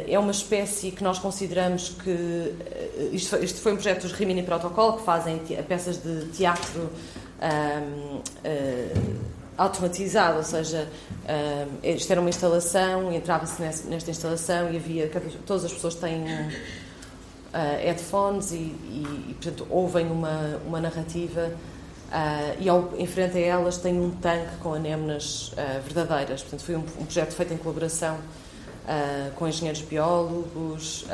É 0.07 0.17
uma 0.17 0.31
espécie 0.31 0.93
que 0.93 1.03
nós 1.03 1.19
consideramos 1.19 1.89
que. 1.89 2.55
Isto, 3.13 3.37
isto 3.43 3.61
foi 3.61 3.73
um 3.73 3.75
projeto 3.75 4.03
dos 4.03 4.13
Rimini 4.13 4.45
Protocol, 4.45 4.99
que 4.99 5.05
fazem 5.05 5.39
peças 5.67 6.01
de 6.01 6.27
teatro 6.27 6.89
um, 7.43 8.19
uh, 8.19 9.33
automatizado, 9.57 10.39
ou 10.39 10.45
seja, 10.45 10.89
um, 11.25 11.87
isto 11.87 12.11
era 12.11 12.21
uma 12.21 12.31
instalação, 12.31 13.13
entrava-se 13.13 13.61
nesta 13.61 14.11
instalação 14.11 14.73
e 14.73 14.77
havia. 14.77 15.11
Todas 15.47 15.65
as 15.65 15.73
pessoas 15.73 15.95
têm 15.95 16.25
uh, 16.25 16.51
headphones 17.53 18.53
e, 18.53 18.57
e, 18.57 19.27
e, 19.31 19.35
portanto, 19.35 19.67
ouvem 19.71 20.07
uma, 20.07 20.61
uma 20.67 20.81
narrativa 20.81 21.53
Uh, 22.13 22.61
e 22.61 22.69
ao, 22.69 22.93
em 22.99 23.07
frente 23.07 23.39
a 23.39 23.41
elas 23.41 23.79
tem 23.79 23.99
um 23.99 24.11
tanque 24.11 24.57
com 24.61 24.75
anémonas 24.75 25.51
uh, 25.53 25.81
verdadeiras. 25.83 26.43
Portanto, 26.43 26.63
foi 26.63 26.77
um, 26.77 26.81
um, 26.81 27.07
projeto 27.07 27.33
feito 27.33 27.55
em 27.55 27.57
colaboração 27.57 28.17
uh, 28.17 29.33
com 29.35 29.49
engenheiros 29.49 29.81
biólogos, 29.81 31.07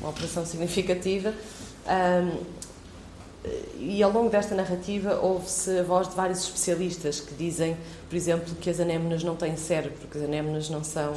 uma 0.00 0.08
operação 0.08 0.44
significativa. 0.44 1.32
E 3.78 4.02
ao 4.02 4.12
longo 4.12 4.30
desta 4.30 4.54
narrativa 4.54 5.18
houve-se 5.20 5.78
a 5.78 5.82
voz 5.82 6.08
de 6.08 6.14
vários 6.14 6.44
especialistas 6.44 7.20
que 7.20 7.34
dizem, 7.34 7.76
por 8.08 8.14
exemplo, 8.14 8.54
que 8.60 8.70
as 8.70 8.78
anémonas 8.78 9.24
não 9.24 9.34
têm 9.34 9.56
cérebro, 9.56 9.98
porque 10.00 10.18
as 10.18 10.24
anémonas 10.24 10.70
não 10.70 10.84
são, 10.84 11.12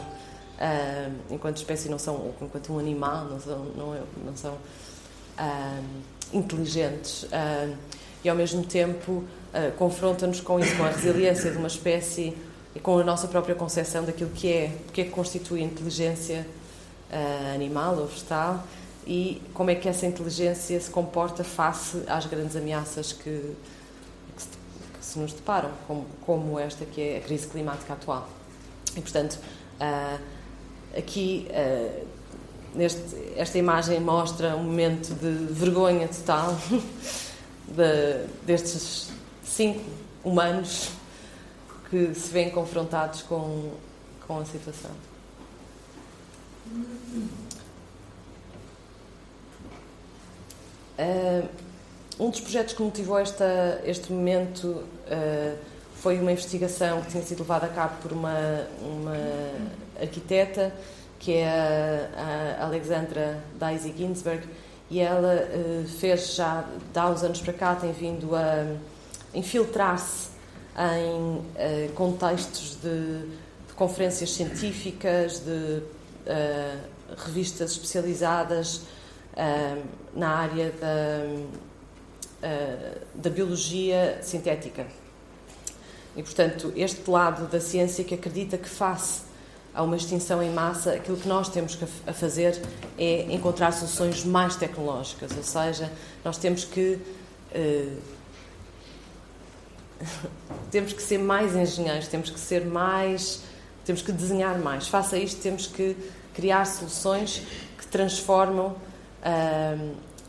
enquanto 1.30 1.58
espécie, 1.58 1.88
não 1.88 2.00
são, 2.00 2.16
ou 2.16 2.36
enquanto 2.42 2.74
um 2.74 2.80
animal, 2.80 3.26
não 3.26 3.40
são, 3.40 3.66
não, 3.78 3.94
é, 3.94 4.00
não 4.26 4.36
são 4.36 4.58
inteligentes 6.34 7.24
uh, 7.24 7.76
e 8.24 8.30
ao 8.30 8.36
mesmo 8.36 8.64
tempo 8.64 9.24
confronta-nos 9.78 10.42
com 10.42 10.60
isso, 10.60 10.76
com 10.76 10.84
a 10.84 10.90
resiliência 10.90 11.52
de 11.52 11.58
uma 11.58 11.68
espécie 11.68 12.36
e 12.74 12.80
com 12.80 12.98
a 12.98 13.04
nossa 13.04 13.28
própria 13.28 13.56
concepção 13.56 14.04
daquilo 14.04 14.32
que 14.32 14.52
é, 14.52 14.72
o 14.90 14.92
que 14.92 15.02
é 15.02 15.04
que 15.06 15.12
constitui 15.12 15.62
inteligência 15.62 16.46
animal 17.54 17.96
ou 17.98 18.08
vegetal 18.08 18.66
e 19.06 19.42
como 19.54 19.70
é 19.70 19.76
que 19.76 19.88
essa 19.88 20.06
inteligência 20.06 20.80
se 20.80 20.90
comporta 20.90 21.44
face 21.44 22.04
às 22.08 22.26
grandes 22.26 22.56
ameaças 22.56 23.14
que, 23.14 23.56
que, 24.36 24.42
se, 24.42 24.50
que 24.98 25.06
se, 25.06 25.20
nos 25.20 25.34
deparam, 25.34 25.72
como, 25.88 26.06
como, 26.26 26.60
esta 26.60 26.86
que 26.86 27.02
é 27.02 27.18
a 27.18 27.22
crise 27.22 27.48
climática 27.48 27.94
atual. 27.94 28.28
E, 28.96 29.02
portanto, 29.02 29.40
uh, 29.80 30.20
aqui 30.98 31.48
uh, 31.52 32.08
neste, 32.74 33.16
esta 33.36 33.58
imagem 33.58 34.00
mostra 34.00 34.56
um 34.56 34.64
momento 34.64 35.14
de 35.14 35.54
vergonha 35.54 36.08
total 36.08 36.58
de, 37.68 38.26
destes 38.46 39.10
cinco 39.44 39.82
humanos 40.24 40.90
que 41.90 42.14
se 42.16 42.32
veem 42.32 42.50
confrontados 42.50 43.22
com, 43.22 43.72
com 44.28 44.40
a 44.40 44.46
situação. 44.46 44.92
Uh, 50.98 51.48
um 52.18 52.30
dos 52.30 52.40
projetos 52.40 52.74
que 52.74 52.82
motivou 52.82 53.20
esta, 53.20 53.82
este 53.84 54.12
momento 54.12 54.68
uh, 54.68 55.58
foi 55.96 56.18
uma 56.20 56.32
investigação 56.32 57.02
que 57.02 57.12
tinha 57.12 57.24
sido 57.24 57.40
levada 57.40 57.66
a 57.66 57.70
cabo 57.70 58.02
por 58.02 58.14
uma, 58.14 58.68
uma 58.82 59.18
arquiteta, 60.02 60.74
que 61.20 61.34
é 61.34 62.08
a, 62.18 62.64
a 62.64 62.66
Alexandra 62.66 63.44
Daisy 63.60 63.94
Ginsberg, 63.98 64.48
e 64.90 65.00
ela 65.00 65.36
uh, 65.36 65.88
fez 66.00 66.36
já, 66.36 66.64
há 66.96 67.10
uns 67.10 67.24
anos 67.24 67.42
para 67.42 67.54
cá, 67.54 67.76
tem 67.76 67.92
vindo 67.92 68.34
a 68.34 68.66
infiltrar-se 69.34 70.30
em 70.78 71.90
contextos 71.94 72.78
de, 72.82 73.28
de, 73.68 73.74
conferências 73.76 74.34
científicas, 74.34 75.40
de 75.40 75.82
revistas 77.18 77.72
especializadas 77.72 78.82
na 80.14 80.30
área 80.30 80.72
da, 80.72 81.26
uh, 82.48 83.02
da 83.16 83.30
biologia 83.30 84.20
sintética. 84.22 84.88
E, 86.16 86.24
portanto, 86.24 86.72
este 86.76 87.10
lado 87.10 87.48
da 87.48 87.60
ciência 87.60 88.04
que 88.04 88.16
acredita 88.16 88.58
que 88.58 88.70
face 88.70 89.24
a 89.74 89.84
uma 89.84 89.98
extinção 89.98 90.42
em 90.42 90.50
massa, 90.50 90.94
aquilo 90.94 91.18
que 91.18 91.28
nós 91.28 91.50
temos 91.50 91.78
a 92.08 92.14
fazer 92.14 92.62
é 92.98 93.24
encontrar 93.34 93.74
soluções 93.74 94.24
mais 94.24 94.56
tecnológicas, 94.56 95.36
ou 95.36 95.44
seja, 95.44 95.92
nós 96.24 96.38
temos 96.38 96.64
que 96.64 96.98
uh, 97.54 98.02
temos 100.72 100.94
que 100.94 101.02
ser 101.02 101.18
mais 101.18 101.56
engenheiros, 101.56 102.08
temos 102.08 102.30
que 102.30 102.40
ser 102.40 102.66
mais, 102.66 103.42
temos 103.86 104.02
que 104.02 104.12
desenhar 104.12 104.58
mais. 104.60 104.88
Faça 104.88 105.18
isto, 105.18 105.42
temos 105.42 105.68
que 105.68 105.96
criar 106.34 106.66
soluções 106.66 107.44
que 107.78 107.88
transformam 107.88 108.76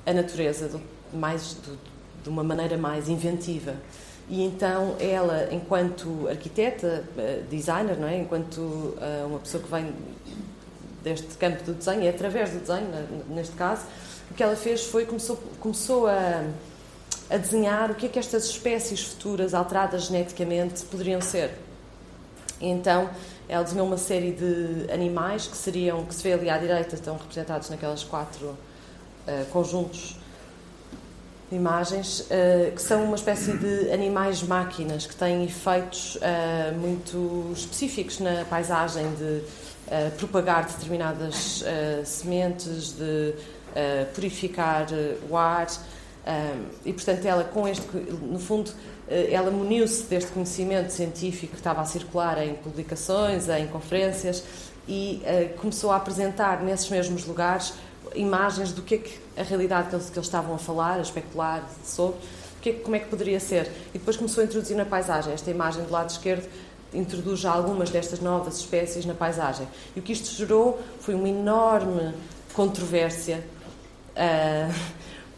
a 0.06 0.12
natureza 0.12 0.68
do, 0.68 0.80
mais, 1.12 1.54
do, 1.54 1.78
de 2.22 2.28
uma 2.28 2.42
maneira 2.42 2.78
mais 2.78 3.08
inventiva. 3.08 3.74
E 4.28 4.42
então 4.42 4.96
ela, 4.98 5.48
enquanto 5.52 6.26
arquiteta, 6.28 7.04
eh, 7.16 7.42
designer, 7.48 7.96
não 7.96 8.08
é? 8.08 8.18
enquanto 8.18 8.58
uh, 8.58 9.26
uma 9.26 9.38
pessoa 9.38 9.62
que 9.62 9.70
vem 9.70 9.94
deste 11.04 11.28
campo 11.36 11.62
do 11.62 11.74
desenho, 11.74 12.02
é 12.02 12.08
através 12.08 12.50
do 12.50 12.58
desenho, 12.58 12.88
neste 13.28 13.54
caso, 13.54 13.82
o 14.28 14.34
que 14.34 14.42
ela 14.42 14.56
fez 14.56 14.84
foi 14.84 15.06
começou, 15.06 15.36
começou 15.60 16.08
a, 16.08 16.44
a 17.30 17.36
desenhar 17.36 17.92
o 17.92 17.94
que 17.94 18.06
é 18.06 18.08
que 18.08 18.18
estas 18.18 18.46
espécies 18.46 19.04
futuras 19.04 19.54
alteradas 19.54 20.06
geneticamente 20.06 20.84
poderiam 20.86 21.20
ser. 21.20 21.52
Então 22.60 23.08
ela 23.48 23.62
desenhou 23.62 23.86
uma 23.86 23.98
série 23.98 24.32
de 24.32 24.90
animais 24.92 25.46
que 25.46 25.56
seriam, 25.56 26.04
que 26.04 26.14
se 26.14 26.22
vê 26.24 26.32
ali 26.32 26.50
à 26.50 26.58
direita, 26.58 26.96
estão 26.96 27.16
representados 27.16 27.70
naquelas 27.70 28.02
quatro 28.02 28.46
uh, 28.46 28.56
conjuntos 29.50 30.16
de 31.50 31.56
imagens, 31.56 32.20
uh, 32.20 32.72
que 32.74 32.82
são 32.82 33.04
uma 33.04 33.16
espécie 33.16 33.56
de 33.56 33.90
animais-máquinas 33.92 35.06
que 35.06 35.14
têm 35.14 35.44
efeitos 35.44 36.16
uh, 36.16 36.76
muito 36.76 37.52
específicos 37.54 38.18
na 38.18 38.44
paisagem 38.44 39.06
de 39.14 39.42
propagar 40.18 40.66
determinadas 40.66 41.62
sementes, 42.04 42.90
de 42.94 43.34
purificar 44.16 44.88
o 45.30 45.36
ar. 45.36 45.68
e, 46.84 46.92
portanto, 46.92 47.24
ela, 47.24 47.44
com 47.44 47.68
este, 47.68 47.86
no 47.96 48.40
fundo, 48.40 48.72
ela 49.30 49.48
muniu-se 49.48 50.02
deste 50.06 50.32
conhecimento 50.32 50.90
científico 50.90 51.52
que 51.52 51.60
estava 51.60 51.82
a 51.82 51.84
circular 51.84 52.44
em 52.44 52.54
publicações, 52.54 53.48
em 53.48 53.68
conferências, 53.68 54.42
e 54.88 55.22
começou 55.58 55.92
a 55.92 55.96
apresentar 55.98 56.64
nesses 56.64 56.90
mesmos 56.90 57.24
lugares 57.24 57.72
imagens 58.16 58.72
do 58.72 58.82
que 58.82 58.94
é 58.94 58.98
que 58.98 59.18
a 59.36 59.42
realidade 59.42 59.88
que 59.88 59.94
eles, 59.94 60.10
que 60.10 60.18
eles 60.18 60.26
estavam 60.26 60.54
a 60.54 60.58
falar, 60.58 60.98
a 60.98 61.02
especular 61.02 61.68
sobre, 61.84 62.18
que, 62.60 62.72
como 62.72 62.96
é 62.96 62.98
que 62.98 63.08
poderia 63.08 63.38
ser. 63.38 63.70
E 63.94 63.98
depois 63.98 64.16
começou 64.16 64.42
a 64.42 64.46
introduzir 64.46 64.76
na 64.76 64.84
paisagem. 64.84 65.32
Esta 65.32 65.50
imagem 65.50 65.84
do 65.84 65.92
lado 65.92 66.10
esquerdo 66.10 66.48
introduz 66.92 67.44
algumas 67.44 67.90
destas 67.90 68.20
novas 68.20 68.58
espécies 68.58 69.04
na 69.04 69.14
paisagem. 69.14 69.68
E 69.94 70.00
o 70.00 70.02
que 70.02 70.12
isto 70.12 70.34
gerou 70.34 70.80
foi 71.00 71.14
uma 71.14 71.28
enorme 71.28 72.14
controvérsia, 72.54 73.44
uh, 74.12 74.74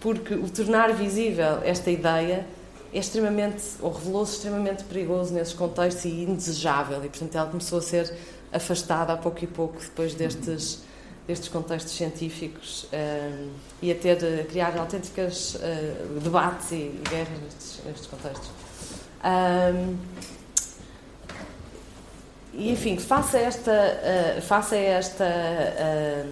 porque 0.00 0.34
o 0.34 0.48
tornar 0.48 0.92
visível 0.92 1.60
esta 1.64 1.90
ideia 1.90 2.46
é 2.92 2.98
extremamente, 2.98 3.62
ou 3.80 3.90
revelou-se 3.90 4.34
extremamente 4.34 4.84
perigoso 4.84 5.34
nesses 5.34 5.52
contextos 5.52 6.04
e 6.04 6.22
indesejável. 6.22 7.04
E, 7.04 7.08
portanto, 7.08 7.34
ela 7.34 7.48
começou 7.48 7.78
a 7.78 7.82
ser 7.82 8.14
afastada 8.52 9.12
a 9.12 9.16
pouco 9.16 9.42
e 9.44 9.46
pouco 9.46 9.78
depois 9.78 10.14
destes 10.14 10.82
destes 11.28 11.48
contextos 11.50 11.92
científicos 11.92 12.84
uh, 12.84 13.50
e 13.82 13.92
a 13.92 13.94
ter 13.94 14.46
criar 14.46 14.76
autênticas 14.78 15.56
uh, 15.56 16.20
debates 16.20 16.72
e, 16.72 16.74
e 16.74 17.02
guerras 17.08 17.38
nestes, 17.42 17.80
nestes 17.84 18.06
contextos. 18.06 18.50
Um, 19.22 19.98
e 22.54 22.72
enfim, 22.72 22.96
face 22.96 23.36
a 23.36 23.40
esta, 23.40 23.70
uh, 23.70 24.42
face 24.42 24.74
a 24.74 24.78
esta 24.78 25.24
uh, 25.24 26.28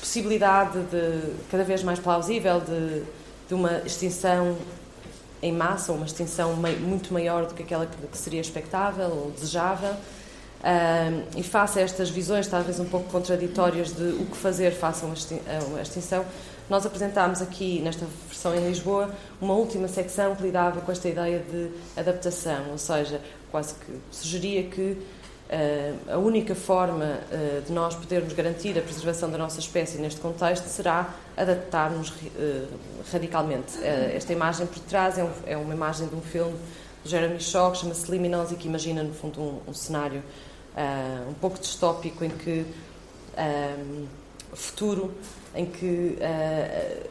possibilidade 0.00 0.80
de 0.82 1.34
cada 1.50 1.64
vez 1.64 1.82
mais 1.82 1.98
plausível 1.98 2.60
de, 2.60 3.04
de 3.48 3.54
uma 3.54 3.78
extinção 3.86 4.56
em 5.42 5.52
massa, 5.52 5.92
uma 5.92 6.04
extinção 6.04 6.54
muito 6.54 7.12
maior 7.12 7.46
do 7.46 7.54
que 7.54 7.62
aquela 7.62 7.86
que, 7.86 8.06
que 8.06 8.18
seria 8.18 8.40
expectável 8.40 9.08
ou 9.08 9.30
desejável, 9.30 9.94
e 11.36 11.42
face 11.42 11.78
a 11.78 11.82
estas 11.82 12.10
visões, 12.10 12.48
talvez 12.48 12.80
um 12.80 12.84
pouco 12.84 13.10
contraditórias 13.10 13.92
de 13.92 14.02
o 14.02 14.26
que 14.26 14.36
fazer 14.36 14.72
face 14.72 15.04
a 15.04 15.64
uma 15.64 15.80
extinção, 15.80 16.24
nós 16.68 16.84
apresentámos 16.84 17.40
aqui, 17.40 17.80
nesta 17.80 18.04
versão 18.28 18.54
em 18.54 18.66
Lisboa, 18.66 19.14
uma 19.40 19.54
última 19.54 19.86
secção 19.86 20.34
que 20.34 20.42
lidava 20.42 20.80
com 20.80 20.90
esta 20.90 21.08
ideia 21.08 21.38
de 21.38 21.70
adaptação, 21.96 22.70
ou 22.72 22.78
seja, 22.78 23.20
quase 23.52 23.74
que 23.74 23.92
sugeria 24.10 24.64
que 24.64 24.98
uh, 25.48 26.12
a 26.12 26.18
única 26.18 26.56
forma 26.56 27.04
uh, 27.04 27.62
de 27.62 27.72
nós 27.72 27.94
podermos 27.94 28.32
garantir 28.32 28.76
a 28.76 28.82
preservação 28.82 29.30
da 29.30 29.38
nossa 29.38 29.60
espécie 29.60 29.98
neste 29.98 30.20
contexto 30.20 30.66
será 30.66 31.14
adaptar-nos 31.36 32.10
uh, 32.10 32.66
radicalmente. 33.12 33.78
esta 33.84 34.32
imagem 34.32 34.66
por 34.66 34.80
trás 34.80 35.18
é, 35.18 35.24
um, 35.24 35.30
é, 35.46 35.56
uma 35.56 35.72
imagem 35.72 36.08
de 36.08 36.16
um 36.16 36.20
filme 36.20 36.56
Jeremy 37.06 37.40
Shaw 37.40 37.72
que 37.72 37.78
chama-se 37.78 38.10
Liminals 38.10 38.52
e 38.52 38.56
que 38.56 38.68
imagina, 38.68 39.02
no 39.02 39.14
fundo, 39.14 39.40
um, 39.40 39.60
um 39.68 39.74
cenário 39.74 40.22
uh, 40.76 41.30
um 41.30 41.34
pouco 41.34 41.58
distópico 41.58 42.24
em 42.24 42.30
que 42.30 42.66
um, 43.36 44.06
futuro 44.52 45.14
em 45.54 45.66
que 45.66 46.18
uh, 46.20 47.10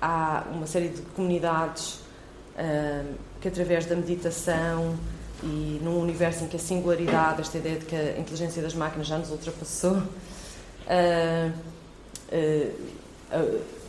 há 0.00 0.44
uma 0.52 0.66
série 0.66 0.88
de 0.88 1.02
comunidades 1.02 2.00
uh, 2.56 3.14
que 3.40 3.48
através 3.48 3.86
da 3.86 3.96
meditação 3.96 4.98
e 5.42 5.80
num 5.82 6.00
universo 6.00 6.44
em 6.44 6.48
que 6.48 6.56
a 6.56 6.58
singularidade, 6.58 7.40
esta 7.40 7.58
ideia 7.58 7.78
de 7.78 7.86
que 7.86 7.96
a 7.96 8.18
inteligência 8.18 8.62
das 8.62 8.74
máquinas 8.74 9.08
já 9.08 9.18
nos 9.18 9.30
ultrapassou, 9.30 10.00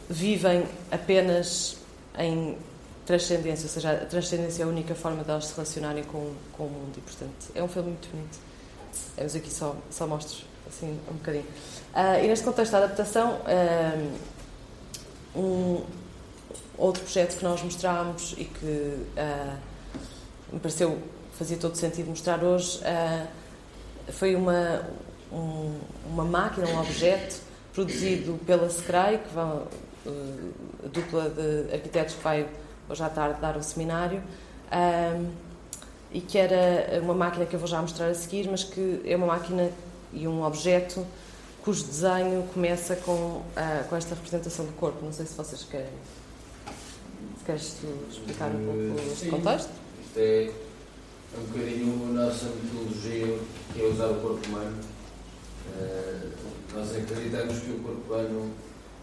vivem 0.09 0.63
apenas 0.91 1.77
em 2.17 2.57
transcendência, 3.05 3.65
ou 3.65 3.69
seja, 3.69 3.91
a 3.91 4.05
transcendência 4.05 4.63
é 4.63 4.65
a 4.65 4.69
única 4.69 4.95
forma 4.95 5.23
de 5.23 5.29
elas 5.29 5.47
se 5.47 5.53
relacionarem 5.53 6.03
com, 6.03 6.33
com 6.53 6.63
o 6.63 6.69
mundo 6.69 6.93
e, 6.97 7.01
portanto, 7.01 7.51
é 7.53 7.61
um 7.61 7.67
filme 7.67 7.89
muito 7.89 8.09
bonito. 8.09 8.39
Mas 9.17 9.35
aqui 9.35 9.51
só, 9.51 9.75
só 9.89 10.07
mostro 10.07 10.45
assim 10.67 10.99
um 11.09 11.15
bocadinho. 11.15 11.45
Uh, 11.93 12.23
e 12.23 12.27
neste 12.27 12.45
contexto 12.45 12.71
da 12.71 12.79
adaptação, 12.79 13.39
uh, 13.41 14.19
um 15.35 15.83
outro 16.77 17.03
projeto 17.03 17.37
que 17.37 17.43
nós 17.43 17.61
mostramos 17.61 18.33
e 18.37 18.45
que 18.45 18.65
uh, 18.65 19.57
me 20.51 20.59
pareceu 20.59 20.97
fazia 21.33 21.57
todo 21.57 21.75
sentido 21.75 22.09
mostrar 22.09 22.43
hoje 22.43 22.79
foi 24.09 24.35
uma, 24.35 24.87
um, 25.31 25.79
uma 26.05 26.23
máquina, 26.23 26.67
um 26.67 26.79
objeto 26.79 27.41
produzido 27.73 28.39
pela 28.45 28.69
Secrei, 28.69 29.17
que 29.17 29.39
a 29.39 29.63
dupla 30.89 31.29
de 31.29 31.73
arquitetos 31.73 32.13
que 32.13 32.23
vai 32.23 32.47
hoje 32.89 33.03
à 33.03 33.09
tarde 33.09 33.39
dar 33.41 33.57
um 33.57 33.63
seminário 33.63 34.21
e 36.11 36.21
que 36.21 36.37
era 36.37 37.01
uma 37.01 37.13
máquina 37.13 37.45
que 37.45 37.55
eu 37.55 37.59
vou 37.59 37.67
já 37.67 37.81
mostrar 37.81 38.07
a 38.07 38.13
seguir, 38.13 38.47
mas 38.49 38.63
que 38.63 39.01
é 39.05 39.15
uma 39.15 39.27
máquina 39.27 39.71
e 40.13 40.27
um 40.27 40.43
objeto 40.43 41.05
cujo 41.63 41.85
desenho 41.85 42.43
começa 42.53 42.95
com, 42.97 43.11
uh, 43.11 43.43
com 43.89 43.95
esta 43.95 44.13
representação 44.13 44.65
do 44.65 44.73
corpo. 44.73 45.03
Não 45.03 45.13
sei 45.13 45.25
se 45.25 45.33
vocês 45.33 45.63
querem. 45.63 45.87
Se 47.39 47.45
queres 47.45 47.77
explicar 48.11 48.49
um 48.49 48.65
pouco 48.65 48.99
Sim. 48.99 49.11
este 49.11 49.29
contexto? 49.29 49.69
Isto 50.05 50.19
é 50.19 50.51
um 51.37 51.43
bocadinho 51.45 52.09
a 52.09 52.25
nossa 52.25 52.45
metodologia, 52.45 53.39
que 53.73 53.81
é 53.81 53.85
usar 53.85 54.07
o 54.07 54.15
corpo 54.15 54.47
humano. 54.49 54.77
Eh, 55.79 56.27
nós 56.75 56.95
acreditamos 56.95 57.59
que 57.59 57.71
o 57.71 57.79
corpo 57.79 58.13
humano 58.13 58.51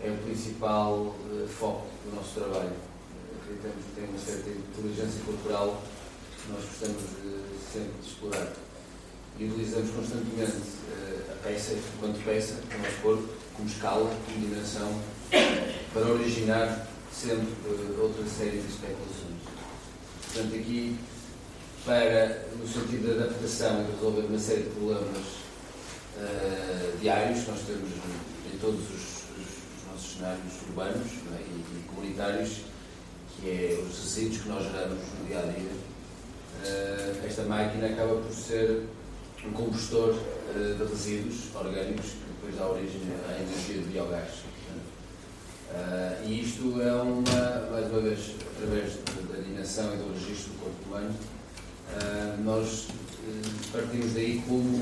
é 0.02 0.10
o 0.10 0.16
principal 0.18 1.14
eh, 1.32 1.46
foco 1.48 1.86
do 2.04 2.14
nosso 2.14 2.34
trabalho. 2.34 2.89
Acreditamos 3.50 3.84
que 3.84 4.00
tem 4.00 4.08
uma 4.08 4.18
certa 4.18 4.50
inteligência 4.50 5.20
corporal 5.26 5.82
que 6.40 6.52
nós 6.52 6.62
gostamos 6.64 7.02
de, 7.02 7.72
sempre 7.72 7.92
de 8.00 8.08
explorar. 8.08 8.52
E 9.38 9.44
utilizamos 9.44 9.90
constantemente 9.90 10.52
eh, 10.92 11.32
a 11.32 11.48
peça, 11.48 11.72
enquanto 11.74 12.24
peça, 12.24 12.54
o 12.54 12.78
nosso 12.78 12.96
corpo, 13.02 13.28
como 13.56 13.68
escala, 13.68 14.16
como 14.26 14.38
dimensão, 14.46 15.00
para 15.92 16.06
originar 16.12 16.86
sempre 17.12 17.48
eh, 17.66 18.00
outra 18.00 18.24
série 18.26 18.60
de 18.60 18.68
especulações. 18.68 19.40
Portanto, 20.32 20.54
aqui, 20.54 20.96
para, 21.84 22.46
no 22.56 22.68
sentido 22.68 23.16
da 23.18 23.24
adaptação 23.24 23.82
e 23.82 23.92
resolver 23.96 24.20
uma 24.26 24.38
série 24.38 24.62
de 24.62 24.70
problemas 24.70 25.26
eh, 26.18 26.92
diários 27.00 27.44
que 27.44 27.50
nós 27.50 27.60
temos 27.66 27.90
em 28.52 28.58
todos 28.58 28.80
os, 28.80 28.94
os- 28.94 29.58
os 29.80 29.92
nossos 29.92 30.12
cenários 30.16 30.52
urbanos 30.68 31.06
é? 31.34 31.40
e, 31.40 31.64
e 31.78 31.84
comunitários, 31.88 32.58
que 33.40 33.48
é 33.48 33.82
os 33.82 33.98
resíduos 33.98 34.42
que 34.42 34.48
nós 34.48 34.62
geramos 34.64 34.98
no 35.18 35.26
dia 35.26 35.38
a 35.38 35.42
dia, 35.42 35.70
eh, 36.64 37.24
esta 37.26 37.42
máquina 37.44 37.86
acaba 37.86 38.16
por 38.16 38.32
ser 38.32 38.84
um 39.46 39.52
combustor 39.52 40.14
eh, 40.54 40.74
de 40.76 40.84
resíduos 40.84 41.54
orgânicos 41.54 42.10
que 42.10 42.32
depois 42.34 42.56
dá 42.56 42.66
origem 42.68 43.00
à 43.28 43.40
energia 43.40 43.78
de 43.78 43.88
biogás. 43.88 44.50
Ah, 45.72 46.20
e 46.24 46.42
isto 46.42 46.82
é 46.82 46.92
uma, 46.92 47.70
mais 47.70 47.86
uma 47.90 48.00
vez, 48.00 48.34
através 48.56 48.94
da 49.30 49.40
dimensão 49.40 49.94
e 49.94 49.96
do 49.98 50.12
registro 50.12 50.52
do 50.52 50.58
corpo 50.58 50.84
humano, 50.86 51.14
nós 52.44 52.88
partimos 53.72 54.12
daí 54.12 54.42
como 54.48 54.78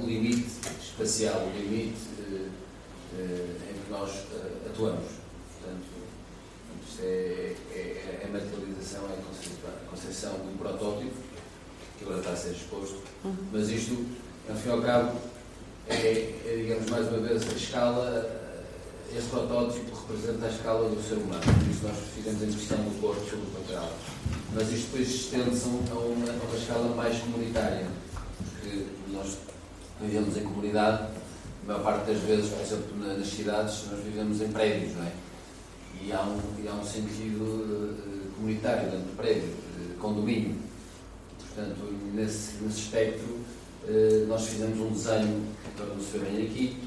o 0.00 0.06
limite 0.06 0.46
espacial, 0.80 1.40
o 1.40 1.58
limite 1.58 1.96
em 3.18 3.84
que 3.84 3.90
nós 3.90 4.26
atuamos. 4.64 5.06
Portanto, 5.60 6.05
é, 7.02 7.54
é, 7.72 8.20
é 8.22 8.26
a 8.26 8.32
materialização, 8.32 9.02
é 9.08 9.12
a 9.14 9.90
concepção, 9.90 10.32
de 10.34 10.48
um 10.48 10.56
protótipo, 10.56 11.14
que 11.98 12.04
agora 12.04 12.18
está 12.20 12.32
a 12.32 12.36
ser 12.36 12.50
exposto, 12.50 13.00
mas 13.52 13.68
isto, 13.70 14.04
ao 14.48 14.56
fim 14.56 14.68
e 14.68 14.72
ao 14.72 14.82
cabo, 14.82 15.18
é, 15.88 15.94
é, 15.94 16.56
digamos, 16.62 16.90
mais 16.90 17.08
uma 17.08 17.18
vez, 17.18 17.42
a 17.42 17.52
escala, 17.56 18.42
este 19.16 19.30
protótipo 19.30 19.96
representa 20.08 20.46
a 20.46 20.48
escala 20.50 20.88
do 20.88 21.02
ser 21.08 21.14
humano. 21.14 21.40
Por 21.42 21.70
isso 21.70 21.80
nós 21.86 21.96
fizemos 22.14 22.42
a 22.42 22.46
impressão 22.46 22.78
do 22.78 23.00
corpo 23.00 23.20
sobre 23.20 23.46
o 23.46 23.50
papel. 23.62 23.88
Mas 24.52 24.70
isto 24.72 24.86
depois 24.90 25.08
estende-se 25.08 25.64
a 25.64 25.68
uma, 25.68 26.30
a 26.30 26.44
uma 26.44 26.56
escala 26.58 26.94
mais 26.94 27.18
comunitária, 27.18 27.86
porque 28.60 28.84
nós 29.12 29.38
vivemos 30.00 30.36
em 30.36 30.42
comunidade, 30.44 31.04
a 31.62 31.66
maior 31.66 31.82
parte 31.82 32.10
das 32.12 32.20
vezes, 32.22 32.50
por 32.50 32.60
exemplo, 32.60 32.96
na- 32.98 33.14
nas 33.14 33.26
cidades, 33.28 33.84
nós 33.90 34.04
vivemos 34.04 34.40
em 34.40 34.48
prédios, 34.48 34.94
não 34.96 35.04
é? 35.04 35.12
E 36.02 36.12
há 36.12 36.22
um, 36.22 36.40
e 36.62 36.68
há 36.68 36.72
um 36.74 36.84
sentido 36.84 37.98
eh, 38.06 38.28
comunitário 38.36 38.90
dentro 38.90 39.06
do 39.06 39.16
prédio, 39.16 39.48
eh, 39.48 39.94
condomínio. 40.00 40.56
Portanto, 41.38 41.92
nesse, 42.14 42.62
nesse 42.62 42.80
espectro, 42.80 43.38
eh, 43.88 44.24
nós 44.28 44.46
fizemos 44.46 44.78
um 44.78 44.90
desenho, 44.90 45.42
que 45.62 45.82
agora 45.82 45.94
não 45.94 46.04
se 46.04 46.18
vê 46.18 46.18
bem 46.18 46.46
aqui, 46.46 46.82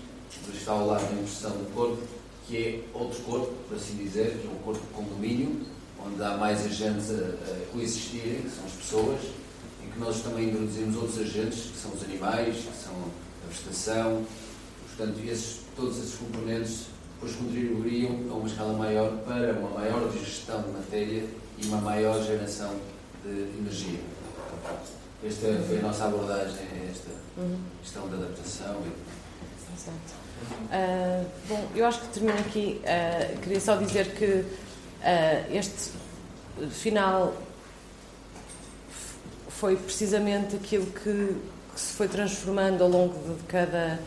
mas 0.47 0.55
está 0.55 0.71
ao 0.73 0.87
lado 0.87 1.05
da 1.05 1.13
impressão 1.13 1.51
do 1.51 1.73
corpo, 1.73 2.01
que 2.47 2.57
é 2.57 2.83
outro 2.93 3.21
corpo, 3.23 3.53
por 3.67 3.77
assim 3.77 3.95
dizer, 3.95 4.37
que 4.41 4.47
é 4.47 4.51
um 4.51 4.63
corpo 4.63 4.81
de 4.81 4.93
condomínio, 4.93 5.61
onde 6.05 6.21
há 6.23 6.37
mais 6.37 6.65
agentes 6.65 7.11
a, 7.11 7.13
a 7.13 7.65
coexistirem, 7.71 8.41
que 8.41 8.49
são 8.49 8.65
as 8.65 8.73
pessoas, 8.73 9.21
em 9.85 9.91
que 9.91 9.99
nós 9.99 10.21
também 10.21 10.49
introduzimos 10.49 10.95
outros 10.95 11.19
agentes, 11.19 11.71
que 11.71 11.77
são 11.77 11.91
os 11.91 12.03
animais, 12.03 12.55
que 12.55 12.83
são 12.83 12.93
a 12.93 13.47
vegetação, 13.47 14.25
portanto, 14.87 15.19
esses, 15.25 15.59
todos 15.75 15.97
esses 15.97 16.15
componentes 16.15 16.85
depois 17.19 17.35
contribuiriam 17.35 18.11
a 18.31 18.33
uma 18.35 18.47
escala 18.47 18.73
maior 18.73 19.11
para 19.25 19.51
uma 19.53 19.69
maior 19.71 20.09
digestão 20.09 20.61
de 20.61 20.69
matéria 20.69 21.25
e 21.57 21.65
uma 21.67 21.77
maior 21.81 22.23
geração 22.23 22.75
de 23.23 23.29
energia. 23.59 23.99
Esta 25.23 25.47
foi 25.67 25.79
a 25.79 25.81
nossa 25.81 26.05
abordagem 26.05 26.65
a 26.71 26.89
esta 26.91 27.09
Uhum. 27.37 27.57
questão 27.81 28.07
da 28.09 28.17
adaptação. 28.17 28.75
Exato. 29.75 29.97
Ah, 30.71 31.23
bom, 31.47 31.67
eu 31.75 31.85
acho 31.85 32.01
que 32.01 32.07
termino 32.07 32.39
aqui. 32.39 32.81
Ah, 32.85 33.35
queria 33.41 33.59
só 33.59 33.75
dizer 33.75 34.13
que 34.15 34.45
ah, 35.03 35.45
este 35.51 35.91
final 36.69 37.33
foi 39.49 39.75
precisamente 39.75 40.55
aquilo 40.55 40.85
que, 40.87 41.35
que 41.73 41.79
se 41.79 41.93
foi 41.93 42.07
transformando 42.07 42.81
ao 42.83 42.89
longo 42.89 43.35
de 43.35 43.43
cada 43.43 43.99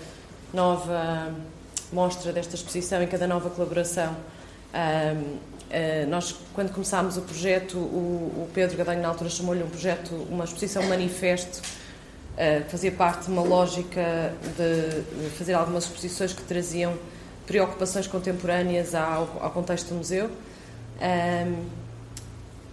nova 0.53 1.35
mostra 1.95 2.33
desta 2.33 2.55
exposição 2.55 3.03
e 3.03 3.07
cada 3.07 3.27
nova 3.27 3.51
colaboração. 3.51 4.17
Ah, 4.75 5.15
nós, 6.09 6.35
quando 6.55 6.71
começámos 6.73 7.17
o 7.17 7.23
projeto, 7.23 7.79
o, 7.79 8.45
o 8.45 8.49
Pedro 8.53 8.77
Gadanho, 8.77 9.01
na 9.01 9.09
altura, 9.09 9.31
chamou-lhe 9.31 9.63
um 9.63 9.69
projeto, 9.69 10.15
uma 10.31 10.45
exposição 10.45 10.83
manifesto, 10.85 11.63
Uh, 12.33 12.65
fazia 12.71 12.91
parte 12.91 13.27
de 13.27 13.31
uma 13.31 13.43
lógica 13.43 14.33
de 14.57 15.29
fazer 15.37 15.53
algumas 15.53 15.85
exposições 15.85 16.33
que 16.33 16.41
traziam 16.41 16.97
preocupações 17.47 18.07
contemporâneas 18.07 18.95
ao, 18.95 19.39
ao 19.39 19.51
contexto 19.51 19.89
do 19.89 19.97
museu. 19.97 20.31
Um, 20.99 21.65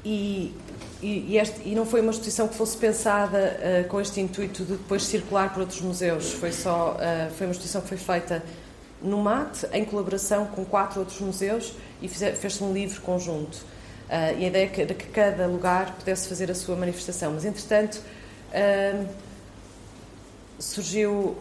e, 0.05 0.55
e, 1.01 1.37
este- 1.37 1.67
e 1.67 1.75
não 1.75 1.85
foi 1.85 1.99
uma 1.99 2.11
exposição 2.11 2.47
que 2.47 2.55
fosse 2.55 2.77
pensada 2.77 3.59
uh, 3.59 3.87
com 3.89 3.99
este 3.99 4.21
intuito 4.21 4.63
de 4.63 4.77
depois 4.77 5.03
circular 5.03 5.53
por 5.53 5.59
outros 5.59 5.81
museus. 5.81 6.31
Foi 6.31 6.53
só 6.53 6.95
uh, 6.95 7.29
foi 7.35 7.45
uma 7.45 7.51
exposição 7.51 7.81
que 7.81 7.89
foi 7.89 7.97
feita 7.97 8.41
no 9.01 9.17
MAT, 9.17 9.65
em 9.71 9.85
colaboração 9.85 10.45
com 10.47 10.65
quatro 10.65 10.99
outros 10.99 11.19
museus, 11.19 11.73
e 12.01 12.07
fez-se 12.07 12.63
um 12.63 12.73
livro 12.73 13.01
conjunto. 13.01 13.55
Uh, 13.55 14.39
e 14.39 14.45
a 14.45 14.47
ideia 14.47 14.71
era 14.75 14.93
que 14.93 15.07
cada 15.07 15.45
lugar 15.45 15.95
pudesse 15.95 16.27
fazer 16.27 16.49
a 16.49 16.55
sua 16.55 16.75
manifestação. 16.75 17.31
Mas, 17.33 17.45
entretanto, 17.45 18.01
um, 18.53 19.07
surgiu 20.57 21.37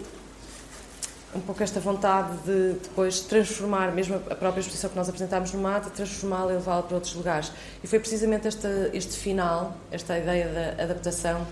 um 1.34 1.40
pouco 1.40 1.62
esta 1.62 1.78
vontade 1.78 2.36
de 2.38 2.74
depois 2.82 3.20
transformar, 3.20 3.92
mesmo 3.92 4.16
a 4.16 4.34
própria 4.34 4.60
exposição 4.60 4.90
que 4.90 4.96
nós 4.96 5.08
apresentámos 5.08 5.52
no 5.52 5.60
MAT, 5.60 5.90
transformá-la 5.90 6.52
e 6.52 6.54
levá-la 6.56 6.82
para 6.82 6.94
outros 6.94 7.14
lugares. 7.14 7.52
E 7.82 7.86
foi 7.86 7.98
precisamente 7.98 8.48
este 8.48 9.18
final, 9.18 9.76
esta 9.90 10.18
ideia 10.18 10.76
da 10.76 10.82
adaptação, 10.84 11.46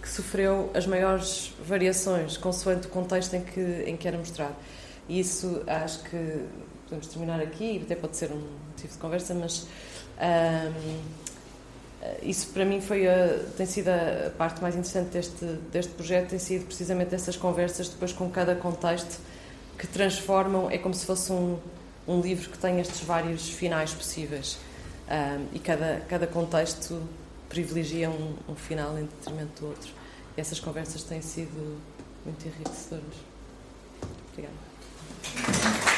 que 0.00 0.08
sofreu 0.08 0.70
as 0.74 0.86
maiores 0.86 1.54
variações, 1.66 2.36
consoante 2.36 2.86
o 2.86 2.90
contexto 2.90 3.34
em 3.34 3.42
que, 3.42 3.84
em 3.86 3.96
que 3.96 4.06
era 4.06 4.18
mostrado. 4.18 4.54
E 5.08 5.20
isso 5.20 5.62
acho 5.66 6.02
que 6.04 6.44
podemos 6.84 7.06
terminar 7.06 7.40
aqui, 7.40 7.80
até 7.84 7.94
pode 7.94 8.16
ser 8.16 8.30
um 8.30 8.40
motivo 8.70 8.92
de 8.92 8.98
conversa, 8.98 9.34
mas 9.34 9.66
ahm, 10.18 11.00
isso 12.22 12.48
para 12.48 12.64
mim 12.64 12.80
foi 12.80 13.08
a, 13.08 13.38
tem 13.56 13.66
sido 13.66 13.88
a 13.88 14.30
parte 14.36 14.60
mais 14.60 14.74
interessante 14.74 15.10
deste, 15.10 15.44
deste 15.72 15.92
projeto, 15.92 16.30
tem 16.30 16.38
sido 16.38 16.66
precisamente 16.66 17.14
essas 17.14 17.36
conversas 17.36 17.88
depois 17.88 18.12
com 18.12 18.30
cada 18.30 18.54
contexto 18.54 19.18
que 19.78 19.86
transformam, 19.86 20.70
é 20.70 20.78
como 20.78 20.94
se 20.94 21.04
fosse 21.06 21.32
um, 21.32 21.58
um 22.06 22.20
livro 22.20 22.50
que 22.50 22.58
tem 22.58 22.80
estes 22.80 23.00
vários 23.00 23.48
finais 23.48 23.92
possíveis 23.92 24.58
Ahm, 25.08 25.48
e 25.52 25.58
cada, 25.58 26.00
cada 26.08 26.26
contexto 26.26 27.02
privilegia 27.48 28.08
um, 28.08 28.36
um 28.48 28.54
final 28.54 28.98
em 28.98 29.04
detrimento 29.04 29.60
do 29.60 29.68
outro. 29.68 29.90
E 30.36 30.40
essas 30.40 30.58
conversas 30.58 31.02
têm 31.02 31.20
sido 31.20 31.78
muito 32.24 32.46
enriquecedoras. 32.46 33.14
Obrigada. 34.32 34.63
Thank 35.24 35.88
you. 35.88 35.93